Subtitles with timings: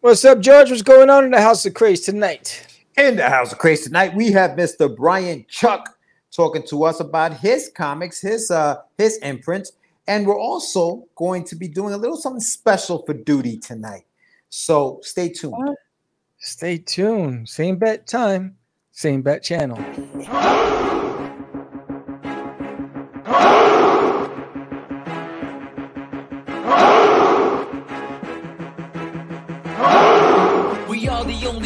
[0.00, 0.70] What's up, George?
[0.70, 2.64] What's going on in the House of Craze tonight?
[2.96, 4.94] In the House of Craze tonight, we have Mr.
[4.94, 5.98] Brian Chuck
[6.30, 9.72] talking to us about his comics, his uh his imprint,
[10.06, 14.04] and we're also going to be doing a little something special for duty tonight.
[14.50, 15.76] So stay tuned.
[16.38, 17.48] Stay tuned.
[17.48, 18.56] Same bet time,
[18.92, 19.78] same bet channel.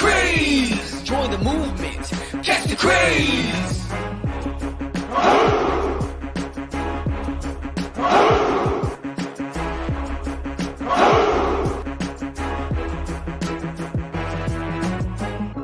[0.00, 1.02] craze.
[1.02, 2.08] Join the movement,
[2.42, 3.86] catch the craze.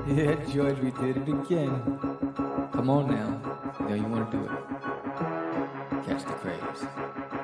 [0.07, 1.99] Yeah, George, we did it again.
[2.73, 3.41] Come on now.
[3.81, 4.51] You know you want to do it.
[6.07, 7.36] Catch the craze.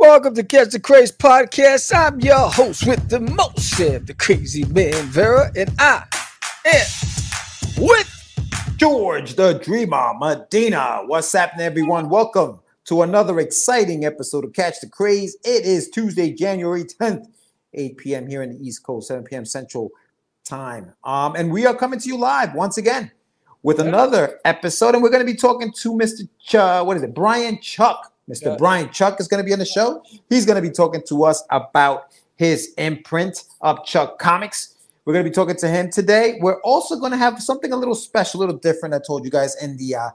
[0.00, 1.94] Welcome to Catch the Craze podcast.
[1.94, 6.06] I'm your host with the most, Sam, the crazy man Vera, and I
[6.64, 6.86] am
[7.76, 11.02] with George the Dreamer Medina.
[11.04, 12.08] What's happening, everyone?
[12.08, 15.36] Welcome to another exciting episode of Catch the Craze.
[15.44, 17.26] It is Tuesday, January 10th,
[17.74, 18.26] 8 p.m.
[18.26, 19.44] here in the East Coast, 7 p.m.
[19.44, 19.90] Central
[20.44, 20.94] Time.
[21.04, 23.12] Um, and we are coming to you live once again
[23.62, 24.94] with another episode.
[24.94, 26.26] And we're going to be talking to Mr.
[26.42, 27.14] Ch- what is it?
[27.14, 28.14] Brian Chuck.
[28.30, 28.46] Mr.
[28.46, 28.56] Yeah.
[28.56, 30.02] Brian Chuck is going to be on the show.
[30.28, 34.76] He's going to be talking to us about his imprint of Chuck Comics.
[35.04, 36.38] We're going to be talking to him today.
[36.40, 38.94] We're also going to have something a little special, a little different.
[38.94, 40.10] I told you guys in the uh,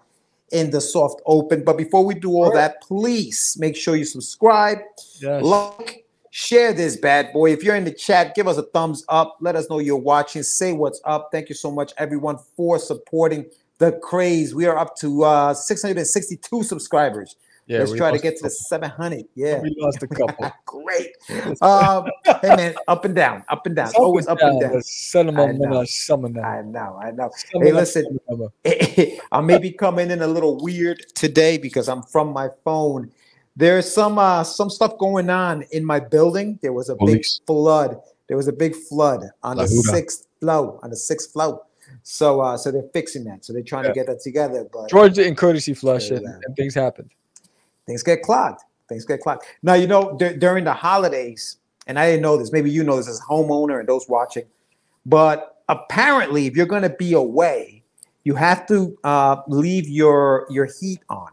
[0.52, 1.64] in the soft open.
[1.64, 4.78] But before we do all that, please make sure you subscribe,
[5.20, 5.44] Yes.
[5.44, 7.52] like, share this bad boy.
[7.52, 9.38] If you're in the chat, give us a thumbs up.
[9.42, 10.44] Let us know you're watching.
[10.44, 11.30] Say what's up.
[11.32, 13.46] Thank you so much, everyone, for supporting
[13.80, 14.54] the craze.
[14.54, 17.36] We are up to uh, 662 subscribers.
[17.68, 19.26] Yeah, Let's try to get to the 700.
[19.34, 19.60] Yeah.
[19.60, 20.52] We lost a couple.
[20.66, 21.16] Great.
[21.64, 22.06] Um,
[22.42, 24.72] hey man, up and down, up and down, always up and down.
[24.72, 25.84] I know.
[25.86, 27.32] Summon I know, I know.
[27.54, 28.20] Hey, listen.
[29.32, 33.12] I may be coming in a little weird today because I'm from my phone.
[33.56, 36.60] There's some uh some stuff going on in my building.
[36.62, 37.40] There was a Police.
[37.40, 37.98] big flood.
[38.28, 39.92] There was a big flood on the Huda.
[39.92, 40.80] sixth floor.
[40.84, 41.64] On the sixth floor.
[42.04, 43.44] So uh so they're fixing that.
[43.46, 43.90] So they're trying Yeah.
[43.90, 44.68] to get that together.
[44.72, 46.22] But George didn't courtesy flush loud.
[46.22, 47.10] and things happened.
[47.86, 48.62] Things get clogged.
[48.88, 49.44] Things get clogged.
[49.64, 51.58] Now, you know, dur- during the holidays,
[51.88, 54.46] and I didn't know this, maybe you know this as a homeowner and those watching,
[55.06, 57.84] but apparently, if you're going to be away,
[58.24, 61.30] you have to uh, leave your your heat on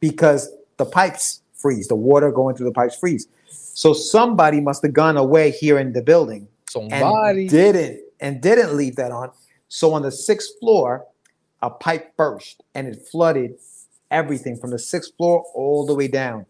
[0.00, 1.88] because the pipes freeze.
[1.88, 3.28] The water going through the pipes freeze.
[3.48, 7.42] So somebody must have gone away here in the building Somebody.
[7.42, 9.30] and didn't and didn't leave that on.
[9.68, 11.06] So on the sixth floor,
[11.62, 13.58] a pipe burst and it flooded
[14.10, 16.46] everything from the sixth floor all the way down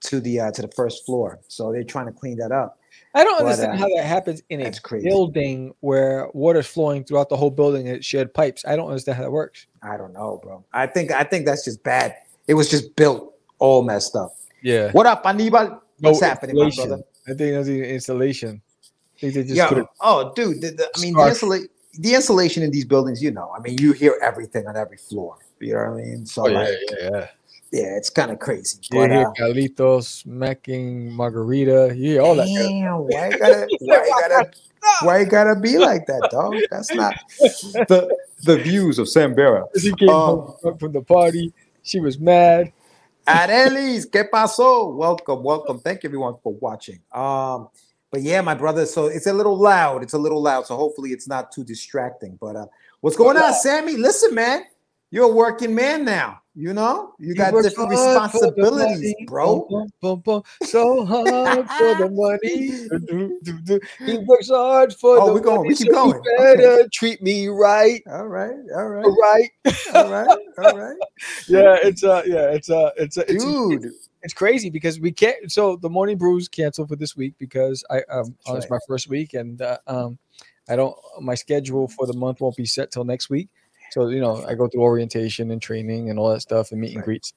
[0.00, 1.38] to the uh, to the first floor.
[1.48, 2.78] So they're trying to clean that up.
[3.14, 5.08] I don't But, understand uh, how that happens in a crazy.
[5.08, 8.64] building where water's flowing throughout the whole building it shed pipes.
[8.66, 9.66] I don't understand how that works.
[9.82, 10.64] I don't know, bro.
[10.72, 12.14] I think I think that's just bad.
[12.46, 14.34] It was just built all messed up.
[14.62, 14.90] Yeah.
[14.92, 15.80] What up, Anibal?
[16.00, 17.02] What's happening, my brother?
[17.26, 18.60] I think that's the installation.
[19.16, 19.82] I think they just Yeah.
[20.00, 20.60] Oh, dude.
[20.60, 21.66] The, the- I mean, the, insula-
[21.98, 23.50] the insulation in these buildings, you know.
[23.56, 25.38] I mean, you hear everything on every floor.
[25.60, 26.26] You know what I mean?
[26.26, 27.26] So, Oh, yeah, like, yeah, yeah.
[27.72, 28.78] yeah, it's kind of crazy.
[28.90, 31.94] You But, uh, Carlitos smacking margarita.
[31.94, 32.46] Hear all that.
[32.46, 34.50] Damn, why you gotta, why you gotta,
[35.02, 36.62] why you gotta be like that, dog?
[36.70, 37.14] That's not
[37.88, 39.34] the the views of Sam.
[39.80, 41.52] She came Um, home from the party.
[41.82, 42.72] She was mad.
[43.26, 44.94] Arelis, ¿qué pasó?
[44.94, 45.80] Welcome, welcome.
[45.80, 47.00] Thank you everyone for watching.
[47.12, 47.68] Um,
[48.10, 48.86] but yeah, my brother.
[48.86, 50.02] So it's a little loud.
[50.02, 50.66] It's a little loud.
[50.66, 52.38] So hopefully it's not too distracting.
[52.40, 52.66] But uh,
[53.00, 53.96] what's going on, Sammy?
[53.96, 54.62] Listen, man,
[55.10, 56.40] you're a working man now.
[56.58, 59.66] You know, you got work different hard for the responsibilities, bro.
[60.62, 63.80] So hard for the money.
[64.06, 65.68] He works hard for Oh, the we going- money.
[65.68, 66.22] we keep so going.
[66.24, 68.02] You better treat me right.
[68.10, 69.50] All right, all right, All right.
[69.94, 70.96] all right, all right,
[71.48, 73.92] Yeah, it's uh yeah, it's uh it's uh, it's dude.
[74.22, 75.52] it's crazy because we can't.
[75.52, 78.78] So the morning brews canceled for this week because I um That's oh, it's my
[78.88, 80.18] first week and uh, um
[80.68, 83.48] I don't my schedule for the month won't be set till next week.
[83.96, 86.88] So you know I go through orientation and training and all that stuff and meet
[86.90, 87.04] and Right.
[87.04, 87.32] greets.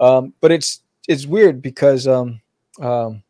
[0.00, 2.40] Um, but it's it's weird because um
[2.80, 3.22] um,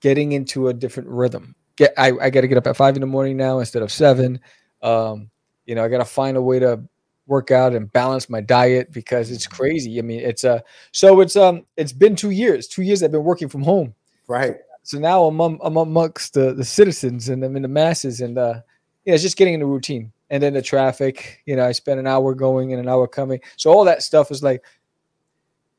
[0.00, 1.54] getting into a different rhythm.
[1.76, 3.92] Get I, I got to get up at five in the morning now instead of
[3.92, 4.40] seven.
[4.82, 5.30] Um,
[5.66, 6.82] you know, I got to find a way to
[7.26, 9.98] work out and balance my diet because it's crazy.
[9.98, 10.60] I mean, it's uh
[10.90, 12.66] so it's um it's been two years.
[12.66, 13.94] Two years I've been working from home.
[14.26, 14.56] Right.
[14.82, 18.62] So now I'm I'm amongst the the citizens and I'm in the masses and uh
[19.04, 20.12] yeah, it's just getting in the routine.
[20.30, 23.40] And then the traffic, you know, I spend an hour going and an hour coming.
[23.56, 24.62] So all that stuff is like,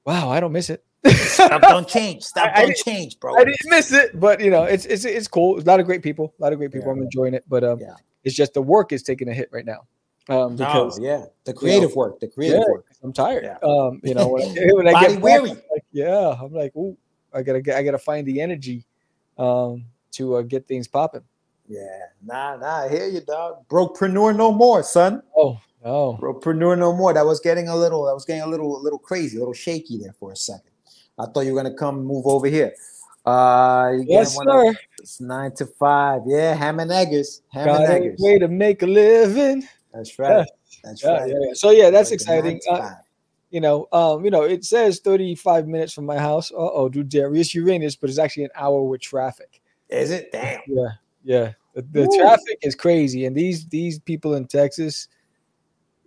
[0.06, 0.84] wow, I don't miss it.
[1.08, 2.24] Stop, don't change.
[2.24, 3.36] Stop, I- I don't change, bro.
[3.36, 5.58] I didn't miss it, but you know, it's it's it's cool.
[5.58, 6.88] It's a lot of great people, a lot of great people.
[6.88, 6.94] Yeah.
[6.94, 7.94] I'm enjoying it, but um, Yeah.
[8.24, 9.86] it's just the work is taking a hit right now.
[10.28, 12.86] Um, No, because yeah, the creative work, the creative yeah, work.
[13.04, 13.44] I'm tired.
[13.46, 13.58] Yeah.
[13.64, 15.50] Um, you know, when I, when I Body get back, weary.
[15.52, 16.98] I'm like, yeah, I'm like, ooh,
[17.34, 18.86] I gotta get, I gotta find the energy,
[19.38, 21.24] um, to uh, get things popping.
[21.70, 22.86] Yeah, nah, nah.
[22.86, 23.68] I hear you, dog.
[23.70, 25.22] Brokepreneur no more, son.
[25.38, 27.14] Oh no, Brokepreneur no more.
[27.14, 28.06] That was getting a little.
[28.06, 30.72] That was getting a little, a little crazy, a little shaky there for a second.
[31.20, 32.74] I thought you were gonna come move over here.
[33.26, 34.80] Uh, you yes, one of- sir.
[35.00, 36.22] It's nine to five.
[36.26, 37.44] Yeah, ham and eggers.
[37.52, 38.20] Ham Got and eggers.
[38.20, 39.68] way to make a living.
[39.94, 40.48] That's right.
[40.84, 41.30] That's Yeah, right.
[41.30, 41.54] yeah, yeah.
[41.54, 42.62] So yeah, that's nine exciting.
[42.70, 42.92] Uh,
[43.52, 46.52] you know, um, you know, it says 35 minutes from my house.
[46.52, 49.62] Uh oh, do Darius Uranus, but it's actually an hour with traffic.
[49.90, 50.32] Is it?
[50.32, 50.62] Damn.
[50.68, 50.88] Yeah,
[51.24, 51.52] yeah.
[51.74, 55.08] The, the traffic is crazy, and these these people in Texas,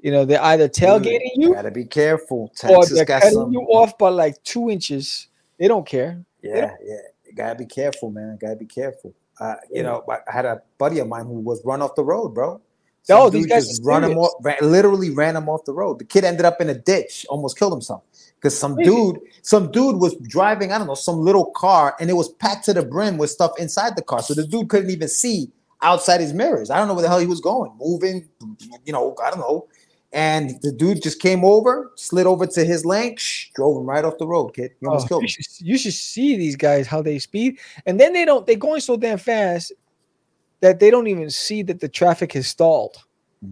[0.00, 2.50] you know, they're either tailgating you Gotta be careful.
[2.64, 3.52] or Texas they're got cutting some.
[3.52, 5.28] you off by like two inches.
[5.58, 6.24] They don't care.
[6.42, 6.96] Yeah, yeah.
[7.24, 8.38] You gotta be careful, man.
[8.40, 9.14] Gotta be careful.
[9.40, 12.30] Uh, you know, I had a buddy of mine who was run off the road,
[12.30, 12.60] bro.
[13.10, 15.98] Oh, these guys just run him off, ran, literally ran him off the road.
[15.98, 18.02] The kid ended up in a ditch, almost killed himself
[18.42, 22.14] because some dude, some dude was driving, I don't know, some little car, and it
[22.14, 25.06] was packed to the brim with stuff inside the car, so the dude couldn't even
[25.06, 26.68] see outside his mirrors.
[26.68, 28.28] I don't know where the hell he was going, moving,
[28.84, 29.68] you know, I don't know.
[30.12, 34.04] And the dude just came over, slid over to his lane, shh, drove him right
[34.04, 34.72] off the road, kid.
[34.80, 37.98] He almost Oh, killed you, should, you should see these guys how they speed, and
[38.00, 38.44] then they don't.
[38.44, 39.72] They're going so damn fast
[40.60, 42.96] that they don't even see that the traffic has stalled.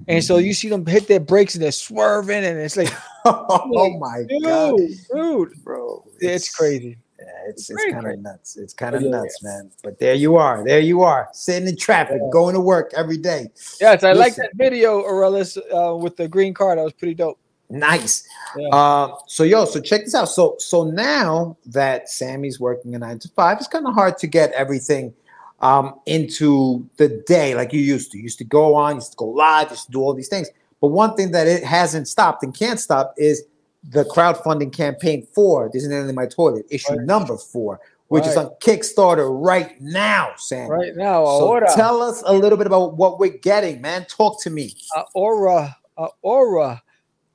[0.07, 2.93] And so you see them hit their brakes and they're swerving, and it's like,
[3.25, 6.97] oh my god, dude, dude, bro, it's crazy.
[7.19, 8.57] Yeah, it's it's very kind of nuts.
[8.57, 9.71] It's kind of Yeah, nuts, man.
[9.83, 10.65] But there you are.
[10.65, 12.31] There you are, sitting in traffic, Yeah.
[12.33, 13.51] going to work every day.
[13.81, 16.77] Yes, I like that video, Arelis, uh, with the green car.
[16.77, 17.39] That was pretty dope.
[17.69, 18.27] Nice.
[18.57, 18.69] Yeah.
[18.69, 20.27] Uh, so yo, so check this out.
[20.29, 24.27] So so now that Sammy's working a nine to five, it's kind of hard to
[24.27, 25.13] get everything
[25.61, 28.19] um, into the day like you used to.
[28.19, 30.29] You used to go on, you used to go live, used to do all these
[30.29, 30.49] things.
[30.81, 33.43] But one thing that it hasn't stopped and can't stop is
[33.91, 37.01] the crowdfunding campaign for There's an Alien in My Toilet, issue Right.
[37.07, 38.47] number four, which is Right.
[38.47, 40.69] on Kickstarter right now, Sam.
[40.71, 44.07] Right now, So Aura, tell us a little bit about what we're getting, man.
[44.07, 44.75] Talk to me.
[44.97, 46.83] uh, Aura, uh, Aura.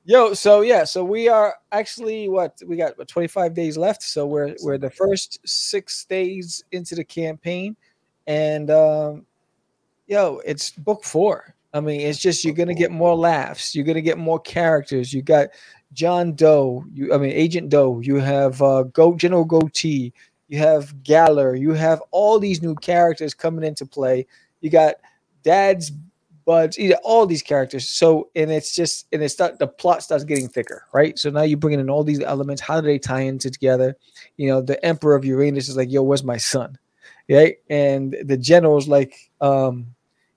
[0.04, 4.04] Yo, so yeah, so we are actually what we got what, 25 days left.
[4.04, 7.76] So we're we're the first six days into the campaign,
[8.26, 9.26] and um,
[10.06, 11.54] yo, it's book four.
[11.72, 13.74] I mean, it's just you're gonna get more laughs.
[13.74, 15.12] You're gonna get more characters.
[15.12, 15.48] You got
[15.92, 16.84] John Doe.
[16.92, 18.00] You, I mean, Agent Doe.
[18.00, 20.12] You have uh, Go General Goatee.
[20.48, 21.58] You have Galler.
[21.58, 24.26] You have all these new characters coming into play.
[24.60, 24.94] You got
[25.42, 25.92] Dad's
[26.44, 26.78] Buds.
[26.78, 27.88] You know, all these characters.
[27.88, 31.18] So, and it's just, and it's start the plot starts getting thicker, right?
[31.18, 32.62] So now you're bringing in all these elements.
[32.62, 33.96] How do they tie into together?
[34.36, 36.78] You know, the Emperor of Uranus is like, "Yo, where's my son?"
[37.28, 37.56] Right?
[37.68, 39.94] And the general's like, um,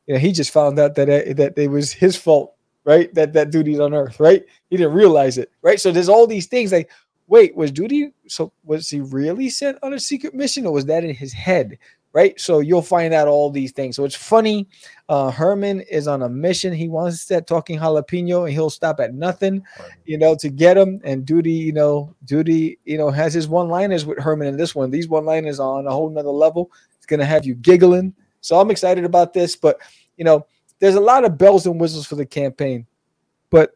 [0.08, 3.14] you know, he just found out that it, that it was his fault, right?
[3.14, 4.44] That that duty's on Earth, right?
[4.70, 5.80] He didn't realize it, right?
[5.80, 6.90] So there's all these things like,
[7.28, 8.12] wait, was duty?
[8.28, 11.78] So was he really sent on a secret mission, or was that in his head,
[12.14, 12.40] right?
[12.40, 13.96] So you'll find out all these things.
[13.96, 14.68] So it's funny.
[15.08, 16.74] Uh, Herman is on a mission.
[16.74, 19.64] He wants to start talking jalapeno, and he'll stop at nothing,
[20.06, 21.00] you know, to get him.
[21.04, 24.92] And duty, you know, duty, you know, has his one-liners with Herman in this one.
[24.92, 26.72] These one-liners are on a whole nother level.
[26.98, 28.14] It's gonna have you giggling.
[28.42, 29.80] So I'm excited about this, but
[30.18, 30.46] you know,
[30.80, 32.86] there's a lot of bells and whistles for the campaign,
[33.50, 33.76] but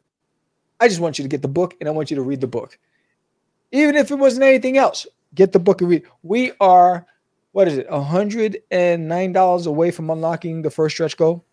[0.80, 2.48] I just want you to get the book and I want you to read the
[2.48, 2.78] book.
[3.72, 6.04] Even if it wasn't anything else, get the book and read.
[6.22, 7.06] We are,
[7.54, 11.46] what is it, $109 away from unlocking the first stretch goal.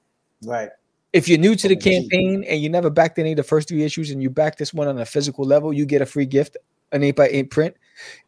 [0.44, 0.70] Right.
[1.12, 2.10] If you're new to the From the Jeep.
[2.10, 4.74] campaign and you never backed any of the first three issues and you back this
[4.74, 6.56] one on a physical level, you get a free gift,
[6.92, 7.76] an 8 by 8 print.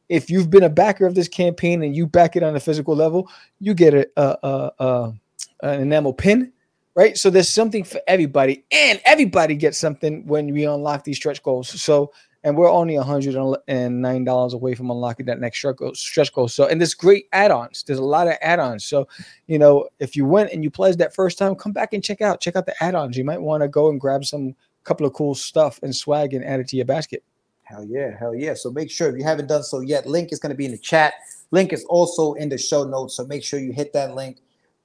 [0.09, 2.95] If you've been a backer of this campaign and you back it on a physical
[2.95, 3.29] level,
[3.61, 5.15] you get a, a, a, a
[5.63, 6.53] an enamel pin,
[6.95, 7.17] right?
[7.17, 11.69] So there's something for everybody, and everybody gets something when we unlock these stretch goals.
[11.81, 12.13] So,
[12.45, 16.49] and we're only $109 away from unlocking that next stretch goal.
[16.49, 17.85] So, and there's great add-ons.
[17.85, 18.85] There's a lot of add-ons.
[18.85, 19.07] So,
[19.47, 22.21] you know, if you went and you pledged that first time, come back and check
[22.21, 23.17] out check out the add-ons.
[23.17, 26.45] You might want to go and grab some couple of cool stuff and swag and
[26.45, 27.23] add it to your basket.
[27.63, 28.55] Hell yeah, hell yeah.
[28.55, 30.73] So make sure if you haven't done so yet, link is going to be in
[30.73, 31.15] the chat
[31.53, 34.39] Link is also in the show notes, so make sure you hit that link.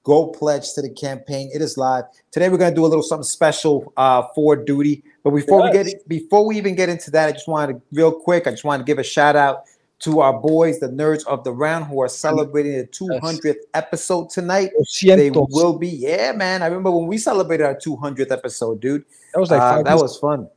[0.07, 1.51] Go pledge to the campaign.
[1.53, 2.47] It is live today.
[2.47, 5.03] We're gonna do a little something special uh, for duty.
[5.21, 8.13] But before we get before we even get into that, I just wanted to real
[8.13, 8.47] quick.
[8.47, 9.63] I just wanted to give a shout out
[9.99, 14.71] to our boys, the nerds of the round, who are celebrating the 200th episode tonight.
[15.03, 16.63] They will be, yeah, man.
[16.63, 19.03] I remember when we celebrated our 200th episode, dude.
[19.33, 20.47] That was like Uh, that years, was fun.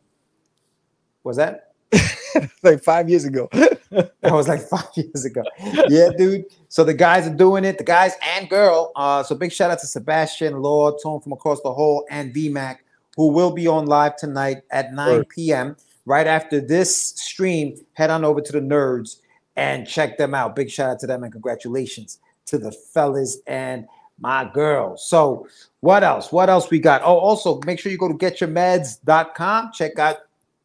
[1.24, 1.72] Was that?
[2.62, 3.48] like five years ago.
[4.20, 5.42] That was like five years ago.
[5.88, 6.44] Yeah, dude.
[6.68, 8.92] So the guys are doing it, the guys and girl.
[8.94, 12.78] Uh, so big shout out to Sebastian, Lord, Tone from across the hole, and VMAC,
[13.16, 15.28] who will be on live tonight at 9 Word.
[15.30, 15.76] p.m.
[16.06, 19.16] Right after this stream, head on over to the nerds
[19.56, 20.54] and check them out.
[20.54, 23.86] Big shout out to them and congratulations to the fellas and
[24.20, 24.96] my girl.
[24.96, 25.48] So
[25.80, 26.30] what else?
[26.30, 27.02] What else we got?
[27.02, 29.72] Oh, also make sure you go to getyourmeds.com.
[29.72, 30.16] Check out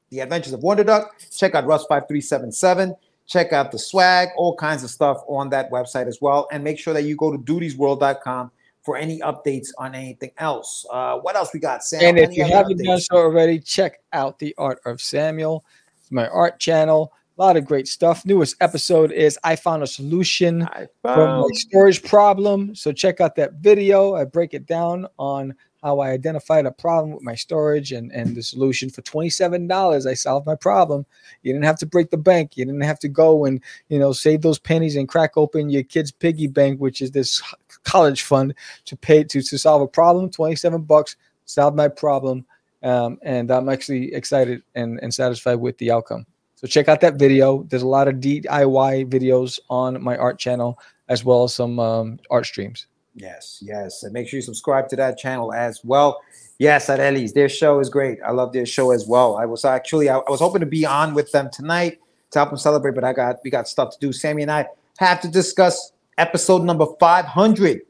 [0.10, 1.16] the Adventures of Wonder Duck.
[1.32, 2.96] Check out Russ 5377.
[3.28, 6.48] Check out the swag, all kinds of stuff on that website as well.
[6.52, 8.52] And make sure that you go to dutiesworld.com
[8.84, 10.86] for any updates on anything else.
[10.92, 12.02] Uh, what else we got, Sam?
[12.04, 12.86] and if Any you haven't updates?
[12.86, 15.66] done so already, check out the Art of Samuel.
[16.00, 17.12] It's my art channel.
[17.38, 18.26] A lot of great stuff.
[18.26, 22.76] Newest episode is I found a solution I from my storage problem.
[22.76, 24.14] So check out that video.
[24.14, 25.54] I break it down on
[25.86, 30.08] how I identified a problem with my storage and, and the solution for $27.
[30.08, 31.06] I solved my problem.
[31.44, 32.58] You didn't have to break the bank.
[32.58, 35.84] You didn't have to go and, you know, save those pennies and crack open your
[35.84, 37.40] kid's piggy bank, which is this
[37.84, 40.32] college fund to pay to, to solve a problem.
[40.32, 42.46] 27 bucks solved my problem.
[42.82, 46.26] Um, and I'm actually excited and, and satisfied with the outcome.
[46.56, 47.62] So check out that video.
[47.62, 52.20] There's a lot of DIY videos on my art channel as well as some um,
[52.32, 52.88] art streams.
[53.16, 54.04] Yes, yes.
[54.04, 56.22] And make sure you subscribe to that channel as well.
[56.60, 57.34] Yes, at Ellie's.
[57.34, 58.20] Their show is great.
[58.26, 59.38] I love their show as well.
[59.38, 62.00] I was actually I, I was hoping to be on with them tonight
[62.32, 64.12] to help them celebrate, but I got we got stuff to do.
[64.12, 64.68] Sammy and I
[65.00, 67.82] have to discuss episode number 500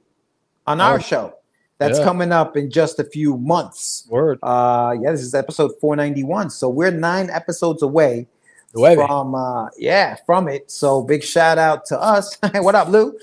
[0.67, 1.33] on our Oh, show.
[1.77, 2.05] That's yeah.
[2.05, 4.05] coming up in just a few months.
[4.09, 4.39] Word.
[4.43, 6.49] Uh yeah, this is episode 491.
[6.51, 8.27] So we're nine episodes away
[8.75, 8.97] Nueve.
[8.97, 13.17] from uh yeah from it so big shout out to us what up lou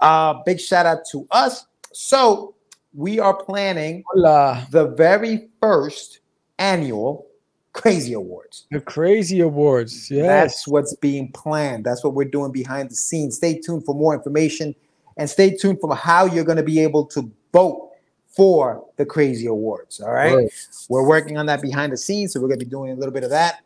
[0.00, 2.54] uh big shout out to us so
[2.94, 4.66] we are planning Hola.
[4.70, 6.20] the very first
[6.58, 7.26] annual
[7.72, 10.10] crazy awards The crazy awards.
[10.10, 10.26] Yes.
[10.26, 14.14] that's what's being planned that's what we're doing behind the scenes stay tuned for more
[14.14, 14.74] information
[15.16, 17.90] and stay tuned for how you're going to be able to vote
[18.28, 20.50] for the crazy awards all right Word.
[20.88, 23.12] we're working on that behind the scenes, so we're going to be doing a little
[23.12, 23.60] bit of that.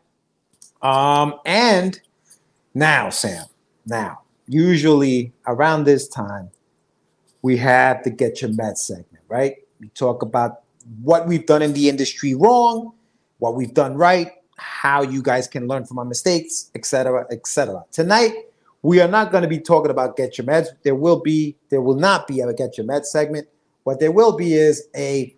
[0.81, 1.99] Um, and
[2.73, 3.45] now, Sam,
[3.85, 6.49] now, usually around this time,
[7.41, 9.55] we have the Get Your Meds segment, right?
[9.79, 10.61] We talk about
[11.01, 12.93] what we've done in the industry wrong,
[13.39, 17.83] what we've done right, how you guys can learn from our mistakes, etc., etc.
[17.91, 18.33] Tonight,
[18.81, 20.67] we are not going to be talking about Get Your Meds.
[20.83, 23.47] There will be, there will not be a Get Your Meds segment.
[23.83, 25.33] What there will be is a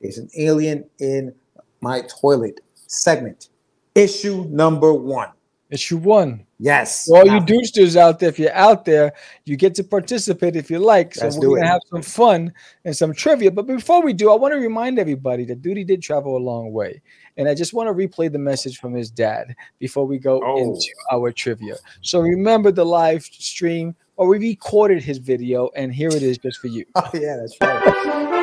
[0.00, 1.34] there's an alien in
[1.80, 3.48] my toilet segment.
[3.94, 5.28] Issue number one.
[5.70, 6.44] Issue one.
[6.58, 7.06] Yes.
[7.06, 9.12] For all Now, you doosters out there, if you're out there,
[9.44, 11.14] you get to participate if you like.
[11.14, 11.66] So Let's we're gonna it.
[11.66, 12.52] have some fun
[12.84, 13.50] and some trivia.
[13.50, 16.72] But before we do, I want to remind everybody that Duty did travel a long
[16.72, 17.02] way.
[17.36, 20.58] And I just want to replay the message from his dad before we go Oh.
[20.58, 21.76] into our trivia.
[22.02, 26.58] So remember the live stream, or we recorded his video, and here it is just
[26.60, 26.84] for you.
[26.94, 28.40] Oh, yeah, that's right.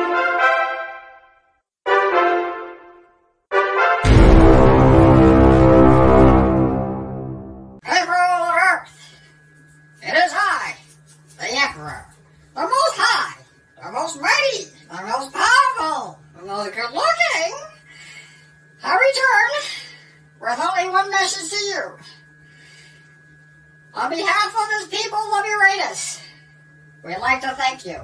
[27.04, 28.00] We'd like to thank you.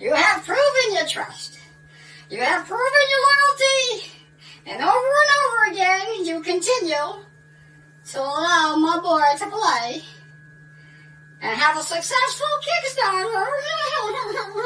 [0.00, 1.58] You have proven your trust.
[2.30, 4.10] You have proven your loyalty.
[4.66, 7.24] And over and over again, you continue
[8.12, 10.02] to allow my boy to play
[11.40, 13.46] and have a successful Kickstarter.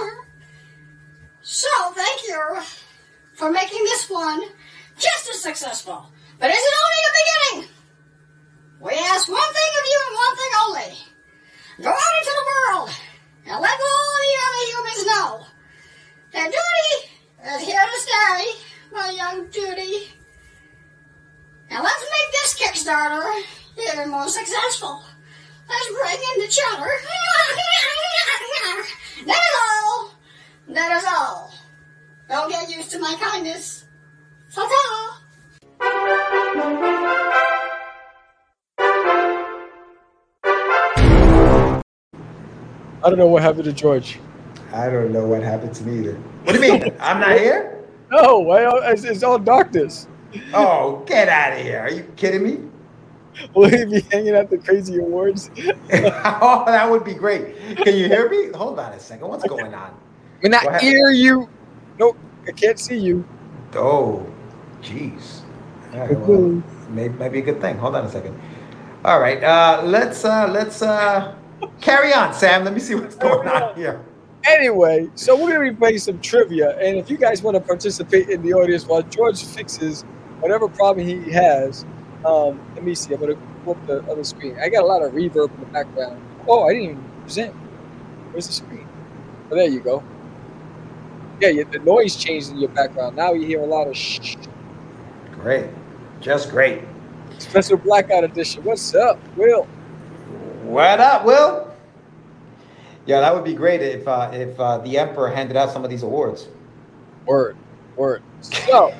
[1.41, 2.61] so thank you
[3.35, 4.43] for making this one
[4.99, 6.07] just as successful.
[6.39, 7.75] But is it only the beginning?
[8.81, 10.99] We ask one thing of you and one thing only.
[11.83, 12.91] Go out into the world
[13.47, 15.47] and let all the other humans know
[16.33, 16.93] that duty
[17.55, 18.39] is here to stay,
[18.93, 20.13] my young duty.
[21.71, 23.43] Now let's make this Kickstarter
[23.89, 25.03] even more successful.
[25.69, 26.93] Let's bring in the cheddar.
[29.27, 30.11] that is all.
[30.69, 31.53] That is all.
[32.29, 33.85] Don't get used to my kindness.
[34.55, 35.19] Ta-ta!
[43.05, 44.19] I don't know what happened to George.
[44.73, 46.15] I don't know what happened to me either.
[46.45, 46.95] What do you mean?
[47.01, 47.85] I'm not here?
[48.11, 50.07] No, why- it's, it's all darkness.
[50.55, 51.81] Oh, get out of here.
[51.81, 52.59] Are you kidding me?
[53.55, 55.51] Will he be hanging out the crazy awards?
[55.93, 57.57] oh, that would be great.
[57.79, 58.51] Can you hear me?
[58.53, 59.29] Hold on a second.
[59.29, 59.95] What's going on?
[60.41, 61.49] When I hear you,
[61.99, 63.25] nope, I can't see you.
[63.75, 64.27] Oh,
[64.83, 65.41] jeez.
[65.95, 67.77] All right, well, maybe, maybe a good thing.
[67.79, 68.39] Hold on a second.
[69.05, 71.35] All right, uh, let's uh, let's uh,
[71.81, 72.65] carry on, Sam.
[72.65, 74.05] Let me see what's going on here.
[74.47, 78.29] Anyway, so we're gonna be playing some trivia, and if you guys want to participate
[78.29, 80.05] in the audience while George fixes
[80.41, 81.87] whatever problem he has,
[82.25, 83.15] um, let me see.
[83.15, 84.57] I'm gonna pull up the other screen.
[84.61, 86.19] I got a lot of reverb in the background.
[86.49, 87.57] Oh, I didn't even present.
[88.33, 88.89] Where's the screen?
[89.51, 90.05] Oh, there you go.
[91.41, 93.17] Yeah, yeah, the noise changed in your background.
[93.17, 94.37] Now you hear a lot of shh.
[95.33, 95.71] Great,
[96.21, 96.85] just great.
[97.39, 98.65] Special blackout edition.
[98.65, 99.69] What's up, Will?
[100.63, 101.75] What up, Will?
[103.05, 105.91] Yeah, that would be great if uh, if uh, the Emperor handed out some of
[105.91, 106.49] these awards.
[107.27, 107.57] Word,
[107.97, 108.23] word.
[108.41, 108.95] So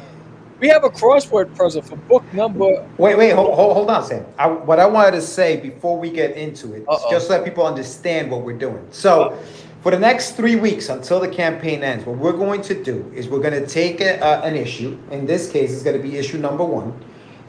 [0.59, 2.85] we have a crossword puzzle for book number.
[2.99, 4.27] Wait, wait, hold, hold, hold on, Sam.
[4.39, 7.11] I, what I wanted to say before we get into it, Uh-oh.
[7.11, 8.85] just let people understand what we're doing.
[8.91, 9.39] So,
[9.83, 13.29] for the next three weeks until the campaign ends, what we're going to do is
[13.29, 14.99] we're going to take a, uh, an issue.
[15.13, 16.93] In this case, it's going to be issue number one,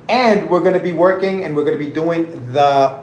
[0.08, 3.03] and we're going to be working and we're going to be doing the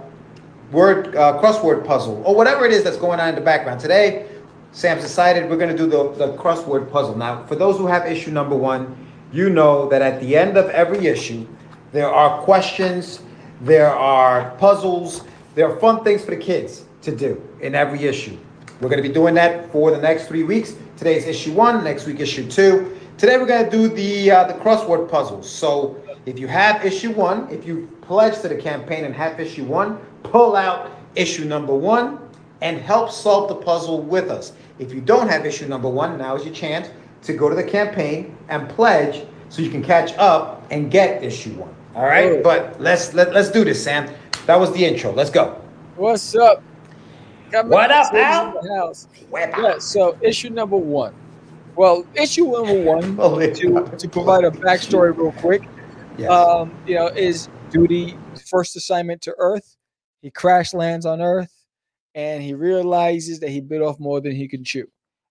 [0.70, 4.28] word uh, crossword puzzle or whatever it is that's going on in the background today.
[4.72, 7.16] Sam's decided we're going to do the, the crossword puzzle.
[7.16, 8.96] Now, for those who have issue number one,
[9.32, 11.46] you know that at the end of every issue,
[11.92, 13.20] there are questions,
[13.60, 15.24] there are puzzles,
[15.56, 18.38] there are fun things for the kids to do in every issue.
[18.80, 20.74] We're going to be doing that for the next three weeks.
[20.96, 22.96] Today's issue one, next week issue two.
[23.18, 25.50] Today we're going to do the uh, the crossword puzzles.
[25.50, 29.64] So if you have issue one, if you pledge to the campaign and have issue
[29.64, 32.18] one, pull out issue number one
[32.60, 34.52] and help solve the puzzle with us.
[34.78, 36.90] If you don't have issue number one, now is your chance
[37.22, 41.52] to go to the campaign and pledge so you can catch up and get issue
[41.54, 41.74] one.
[41.94, 42.42] All right, Good.
[42.44, 44.12] but let's let, let's do this, Sam.
[44.46, 45.12] That was the intro.
[45.12, 45.60] Let's go.
[45.96, 46.62] What's up?
[47.50, 48.76] Got What up, Al?
[48.76, 49.08] house.
[49.32, 51.14] Yeah, so issue number one.
[51.74, 53.16] Well, issue number one
[53.54, 55.62] to, to provide a backstory real quick.
[56.16, 56.30] Yes.
[56.30, 58.16] Um, you know, is duty
[58.48, 59.76] first assignment to Earth.
[60.22, 61.52] He crash lands on Earth,
[62.14, 64.86] and he realizes that he bit off more than he can chew,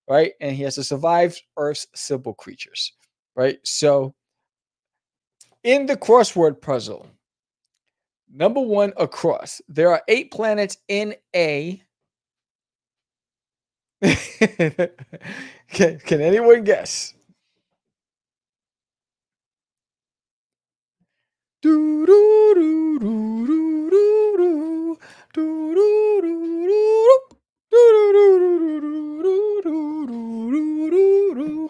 [0.10, 0.34] right?
[0.42, 2.94] And he has to survive Earth's simple creatures,
[3.36, 3.60] right?
[3.64, 4.14] So,
[5.64, 7.08] in the crossword puzzle,
[8.34, 11.82] number one across, there are eight planets in a.
[14.02, 17.14] can, can anyone guess?
[21.62, 25.42] Do do do do do do do do
[25.74, 26.90] do do do
[29.62, 31.70] do do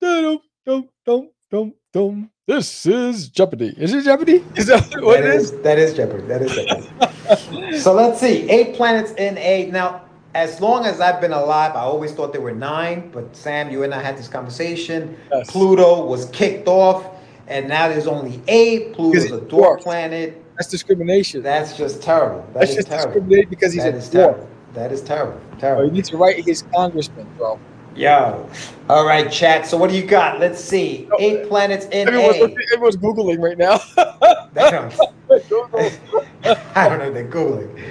[0.00, 2.30] do dum dum dum dum.
[2.46, 3.74] This is Jeopardy.
[3.78, 4.44] Is it Jeopardy?
[4.56, 5.50] Is that what That it is?
[5.52, 6.26] is that is Jeopardy.
[6.26, 7.78] That is Jeopardy.
[7.80, 8.48] so let's see.
[8.50, 10.02] Eight planets in a now.
[10.34, 13.08] As long as I've been alive, I always thought there were nine.
[13.10, 15.16] But Sam, you and I had this conversation.
[15.32, 15.50] Yes.
[15.50, 17.15] Pluto was kicked off,
[17.48, 18.92] and now there's only eight.
[18.94, 20.42] Pluto's a dwarf planet.
[20.56, 21.42] That's discrimination.
[21.42, 22.40] That's just terrible.
[22.52, 23.12] That That's is just terrible.
[23.12, 24.10] discriminate because he's That a dwarf.
[24.10, 24.48] terrible.
[24.74, 25.40] That is terrible.
[25.40, 25.90] Oh, you Terrible.
[25.90, 27.58] need to write his congressman, bro.
[27.94, 28.46] Yo.
[28.90, 29.66] All right, chat.
[29.66, 30.38] So what do you got?
[30.38, 31.08] Let's see.
[31.18, 32.54] Eight planets in Everyone's, A.
[32.74, 33.78] everyone's googling right now.
[34.54, 34.90] Damn.
[36.74, 37.10] I don't know.
[37.10, 37.82] They're googling.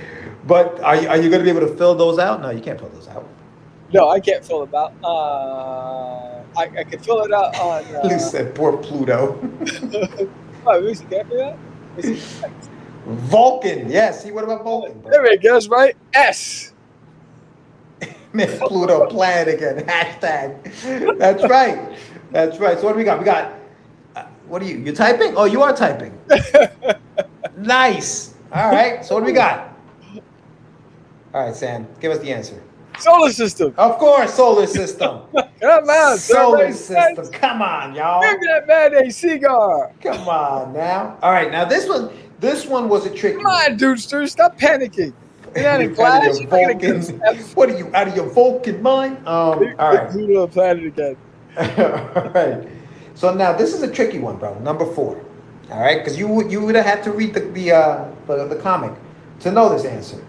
[0.45, 2.39] But are you, are you going to be able to fill those out?
[2.41, 3.27] No, you can't fill those out.
[3.93, 4.93] No, I can't fill it out.
[5.03, 7.83] Uh, I, I can fill it out on.
[7.95, 9.39] Uh, said, poor Pluto.
[10.65, 11.59] oh, let me see, can I fill it out?
[11.97, 12.39] Let me see.
[13.05, 13.89] Vulcan.
[13.89, 14.23] Yes.
[14.23, 14.99] See, what about Vulcan?
[14.99, 15.11] bro?
[15.11, 15.95] There it goes, right?
[16.13, 16.73] S.
[18.33, 19.85] Man, Pluto planet again.
[19.87, 21.17] Hashtag.
[21.19, 21.97] That's right.
[22.31, 22.79] That's right.
[22.79, 23.19] So what do we got?
[23.19, 23.53] We got.
[24.15, 24.77] Uh, what are you?
[24.77, 25.35] You typing?
[25.37, 26.17] Oh, you are typing.
[27.57, 28.33] nice.
[28.51, 29.05] All right.
[29.05, 29.77] So what do we got?
[31.33, 31.87] All right, Sam.
[31.99, 32.61] Give us the answer.
[32.99, 33.73] Solar system.
[33.77, 35.21] Of course, solar system.
[35.61, 37.27] Come on, solar system.
[37.31, 38.21] Come on, y'all.
[38.21, 39.91] Give that man a cigar.
[40.01, 41.17] Come on now.
[41.21, 43.37] All right, now this one, this one was a tricky.
[43.37, 44.27] Come on, Dudester.
[44.29, 45.13] Stop panicking.
[45.55, 46.39] You're not in You out of class.
[46.39, 49.17] You're Vulcan- What are you out of your Vulcan mind?
[49.19, 50.09] Um, all right.
[50.11, 51.15] Pluto planet again.
[51.57, 52.67] all right.
[53.13, 54.59] So now this is a tricky one, bro.
[54.59, 55.23] Number four.
[55.71, 58.45] All right, because you would you would have had to read the the, uh, the
[58.45, 58.91] the comic
[59.39, 60.23] to know this answer.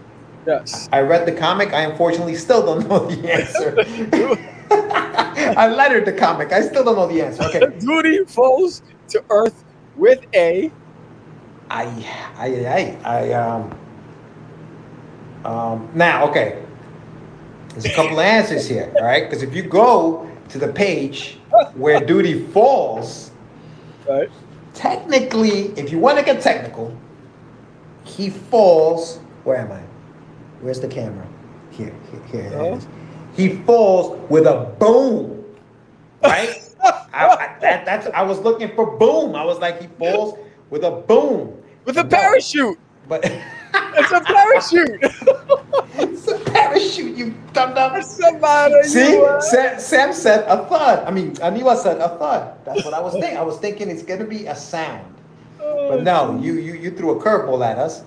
[0.47, 0.87] Yes.
[0.93, 1.73] I read the comic.
[1.73, 3.75] I unfortunately still don't know the answer.
[5.59, 6.53] I lettered the comic.
[6.53, 7.43] I still don't know the answer.
[7.43, 7.77] Okay.
[7.79, 9.65] Duty falls to Earth
[9.97, 10.71] with a.
[11.69, 11.83] I,
[12.37, 13.77] I, I, I, um,
[15.43, 16.63] um, now, okay.
[17.69, 19.29] There's a couple of answers here, all right?
[19.29, 21.39] Because if you go to the page
[21.75, 23.31] where duty falls,
[24.07, 24.29] Right.
[24.73, 26.95] technically, if you want to get technical,
[28.05, 29.19] he falls.
[29.43, 29.81] Where am I?
[30.61, 31.25] Where's the camera?
[31.71, 32.75] Here, here, here Oh.
[32.75, 32.87] is.
[33.35, 35.43] He falls with a boom,
[36.23, 36.49] right?
[36.83, 38.07] I, I, that, that's.
[38.07, 39.35] I was looking for boom.
[39.35, 40.37] I was like, he falls
[40.69, 41.53] with a boom.
[41.85, 42.79] With a No, parachute.
[43.07, 43.23] But
[43.99, 44.99] It's a parachute.
[45.97, 48.01] it's a parachute, you dumb dumb.
[48.01, 48.83] Somebody.
[48.83, 51.05] See, Sam, Sam said a thud.
[51.07, 52.63] I mean, Aniwa said a thud.
[52.65, 53.37] That's what I was thinking.
[53.37, 55.13] I was thinking it's gonna be a sound.
[55.57, 58.03] But oh, no, you you you threw a curveball at us,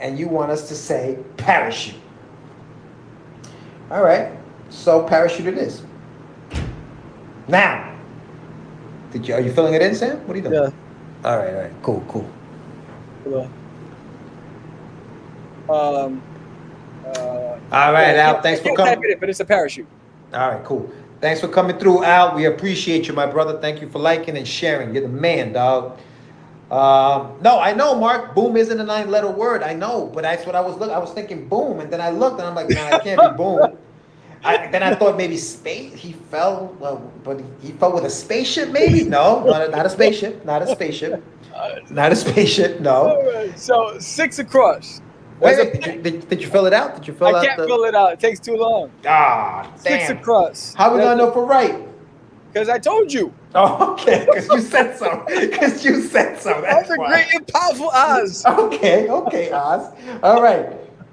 [0.00, 1.94] and you want us to say parachute.
[3.90, 4.32] All right,
[4.70, 5.82] so parachute it is.
[7.48, 7.96] Now,
[9.10, 10.18] did you are you filling it in, Sam?
[10.26, 10.54] What are you doing?
[10.54, 10.70] Yeah.
[11.24, 12.30] All right, all right, cool, cool.
[15.68, 16.22] Um.
[17.06, 18.42] Uh, all right, yeah, Al.
[18.42, 18.98] Thanks for coming.
[19.02, 19.86] It, but it's a parachute.
[20.32, 20.90] All right, cool.
[21.20, 22.34] Thanks for coming through, Al.
[22.36, 23.58] We appreciate you, my brother.
[23.60, 24.94] Thank you for liking and sharing.
[24.94, 25.98] You're the man, dog.
[26.70, 28.34] Um, no, I know, Mark.
[28.34, 29.62] Boom isn't a nine-letter word.
[29.62, 30.94] I know, but that's what I was looking.
[30.94, 33.28] I was thinking boom, and then I looked, and I'm like, nah, it can't be
[33.28, 33.78] boom.
[34.44, 35.94] I, then I thought maybe space.
[35.94, 39.02] He fell, well, but he fell with a spaceship, maybe.
[39.04, 40.44] No, not a, not a spaceship.
[40.44, 41.24] Not a spaceship.
[41.90, 42.80] Not a spaceship.
[42.80, 43.20] No.
[43.34, 43.58] Right.
[43.58, 45.00] So six across.
[45.40, 46.96] Wait, wait, did, you, did, did you fill it out?
[46.96, 47.66] Did you fill I out I can't the?
[47.66, 48.12] fill it out.
[48.12, 48.90] It takes too long.
[49.06, 50.74] Ah, Six across.
[50.74, 51.87] How we gonna know for right?
[52.52, 53.32] Because I told you.
[53.54, 55.24] Oh, okay, because you said so.
[55.28, 56.54] Because you said so.
[56.54, 57.08] I'm That's a why.
[57.08, 58.44] great and powerful Oz.
[58.46, 59.92] Okay, okay, Oz.
[60.22, 60.68] All right.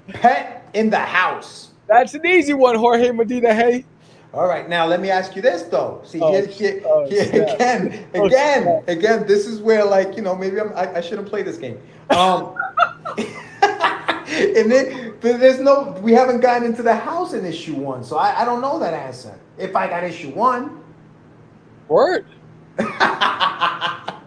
[0.08, 1.70] Pet in the house.
[1.88, 3.54] That's an easy one, Jorge Medina.
[3.54, 3.84] Hey.
[4.34, 6.02] All right, now let me ask you this though.
[6.04, 7.54] See, Oh, here, here, oh, here snap.
[7.54, 9.26] again, Oh, again, again.
[9.26, 11.78] This is where, like, you know, maybe I'm, I, I shouldn't play this game.
[12.10, 12.54] Um,
[13.18, 18.42] and then there's no, we haven't gotten into the house in issue one, so I,
[18.42, 19.38] I don't know that answer.
[19.58, 20.82] If I got issue one,
[21.88, 22.26] Word.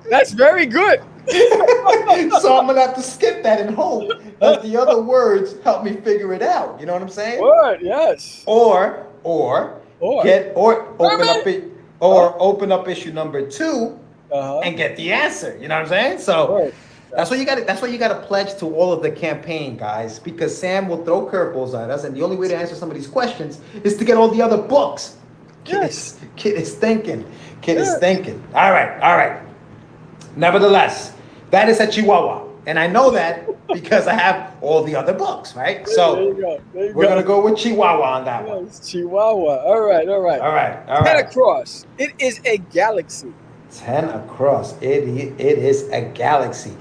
[0.09, 1.01] That's very good.
[1.29, 5.93] so I'm gonna have to skip that and hope that the other words help me
[5.97, 6.79] figure it out.
[6.79, 7.41] You know what I'm saying?
[7.41, 7.79] Word.
[7.81, 8.43] Yes.
[8.47, 10.23] Or or Or.
[10.23, 11.65] get or open up it
[11.99, 13.99] or open up issue number two
[14.31, 14.59] Uh-huh.
[14.61, 15.57] and get the answer.
[15.61, 16.19] You know what I'm saying?
[16.19, 16.73] So Word.
[17.15, 17.55] that's what you got.
[17.59, 20.87] to That's why you got to pledge to all of the campaign guys, because Sam
[20.87, 23.59] will throw curveballs at us, and the only way to answer some of these questions
[23.83, 25.17] is to get all the other books.
[25.65, 25.91] Kid Yes.
[25.91, 27.25] is, kid is thinking.
[27.61, 28.41] Kid is thinking.
[28.53, 29.41] All right, all right.
[30.35, 31.13] Nevertheless,
[31.51, 35.55] that is a Chihuahua, and I know that because I have all the other books,
[35.55, 35.87] right?
[35.87, 36.61] So go.
[36.73, 38.65] We're gonna go with Chihuahua on that one.
[38.65, 39.63] Yes, Chihuahua.
[39.63, 40.07] All right.
[40.07, 40.41] All right.
[40.41, 41.25] All right, all Ten right.
[41.25, 41.85] across.
[41.97, 43.33] It is a galaxy.
[43.71, 44.73] 10 across.
[44.81, 45.07] It,
[45.39, 46.75] it is a galaxy.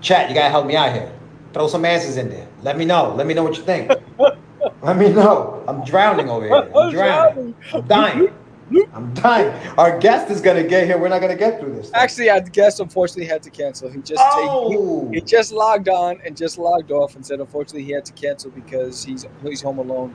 [0.00, 1.12] Chat, you gotta help me out here.
[1.52, 2.46] Throw some answers in there.
[2.62, 3.14] Let me know.
[3.14, 3.92] Let me know what you think.
[4.82, 5.62] Let me know.
[5.66, 6.72] I'm drowning over here.
[6.74, 7.54] I'm drowning.
[7.72, 8.34] I'm dying.
[8.92, 9.50] I'm dying.
[9.78, 10.98] Our guest is gonna get here.
[10.98, 11.90] We're not gonna get through this.
[11.94, 13.90] Actually, our guest unfortunately had to cancel.
[13.90, 17.84] He just oh, he, he just logged on and just logged off and said unfortunately
[17.84, 20.14] he had to cancel because he's he's home alone,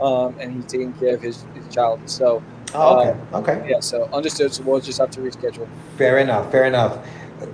[0.00, 2.00] um, and he's taking care of his, his child.
[2.08, 2.42] So
[2.74, 3.70] Oh, okay, okay.
[3.70, 4.52] yeah, so understood.
[4.52, 5.68] So we'll just have to reschedule.
[5.96, 6.50] Fair enough.
[6.50, 7.06] Fair enough.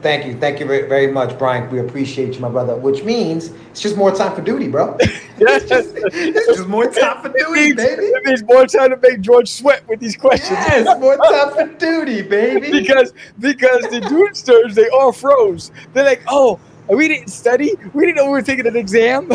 [0.03, 0.37] Thank you.
[0.39, 1.71] Thank you very, very much, Brian.
[1.71, 2.77] We appreciate you, my brother.
[2.77, 4.97] Which means it's just more time for duty, bro.
[5.41, 5.65] Yes.
[5.71, 8.03] it's just more time for It duty, means, baby.
[8.03, 10.51] it means more time to make George sweat with these questions.
[10.51, 12.71] Yes, more time for duty, baby.
[12.81, 15.73] because because the Doomsters they all froze.
[15.95, 17.73] They're like, oh, we didn't study.
[17.95, 19.29] We didn't know we were taking an exam.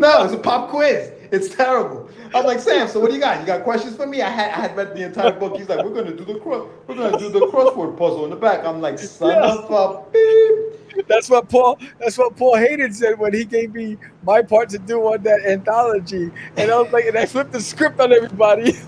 [0.00, 1.12] No, it's a pop quiz.
[1.30, 2.08] It's terrible.
[2.34, 3.40] I'm like, Sam, so what do you got?
[3.40, 4.22] You got questions for me?
[4.22, 5.56] I had I had read the entire book.
[5.56, 8.36] He's like, we're gonna do the cross we're gonna do the crossword puzzle in the
[8.36, 8.64] back.
[8.64, 9.58] I'm like, son Yes.
[9.68, 11.08] of a beep.
[11.08, 11.78] That's what Paul.
[11.98, 15.40] That's what Paul Hayden said when he gave me my part to do on that
[15.46, 18.74] anthology, and I was like, and I flipped the script on everybody.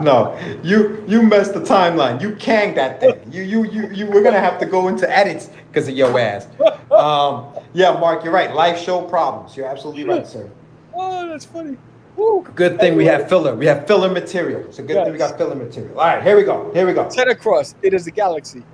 [0.00, 2.20] No, you you messed the timeline.
[2.22, 3.18] You canged that thing.
[3.32, 6.46] You you you you we're gonna have to go into edits because of your ass.
[6.92, 8.54] Um, yeah, Mark, you're right.
[8.54, 9.56] Life show problems.
[9.56, 10.48] You're absolutely right, sir.
[10.94, 11.76] oh, that's funny.
[12.18, 12.44] Woo.
[12.56, 13.54] Good thing we have filler.
[13.54, 14.62] We have filler material.
[14.62, 16.00] It's a good thing we got filler material.
[16.00, 16.68] All right, here we go.
[16.74, 17.08] Here we go.
[17.08, 17.76] Ten across.
[17.80, 18.64] It is a galaxy.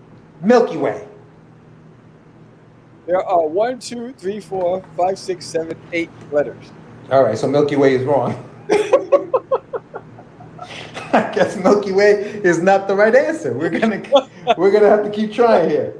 [0.40, 1.07] Milky Way.
[3.07, 6.72] There are one, two, three, four, five, six, seven, eight letters.
[7.11, 8.33] All right, so Milky Way is wrong.
[11.12, 13.52] I guess Milky Way is not the right answer.
[13.52, 14.02] We're gonna
[14.57, 15.94] we're gonna have to keep trying here.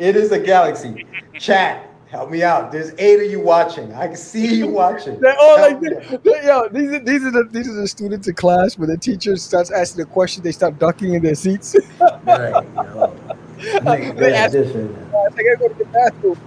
[0.00, 1.06] It is a galaxy.
[1.38, 2.72] Chat, help me out.
[2.72, 3.92] There's eight of you watching.
[3.94, 5.20] I can see you watching.
[5.20, 6.22] They're all Help like.
[6.22, 8.96] They- yo, these are these are the these are the students in class when the
[8.96, 11.76] teacher starts asking a question, they start ducking in their seats.
[12.24, 13.16] Right, yo.
[13.58, 16.38] Nigga, They ask- I gotta go to the bathroom.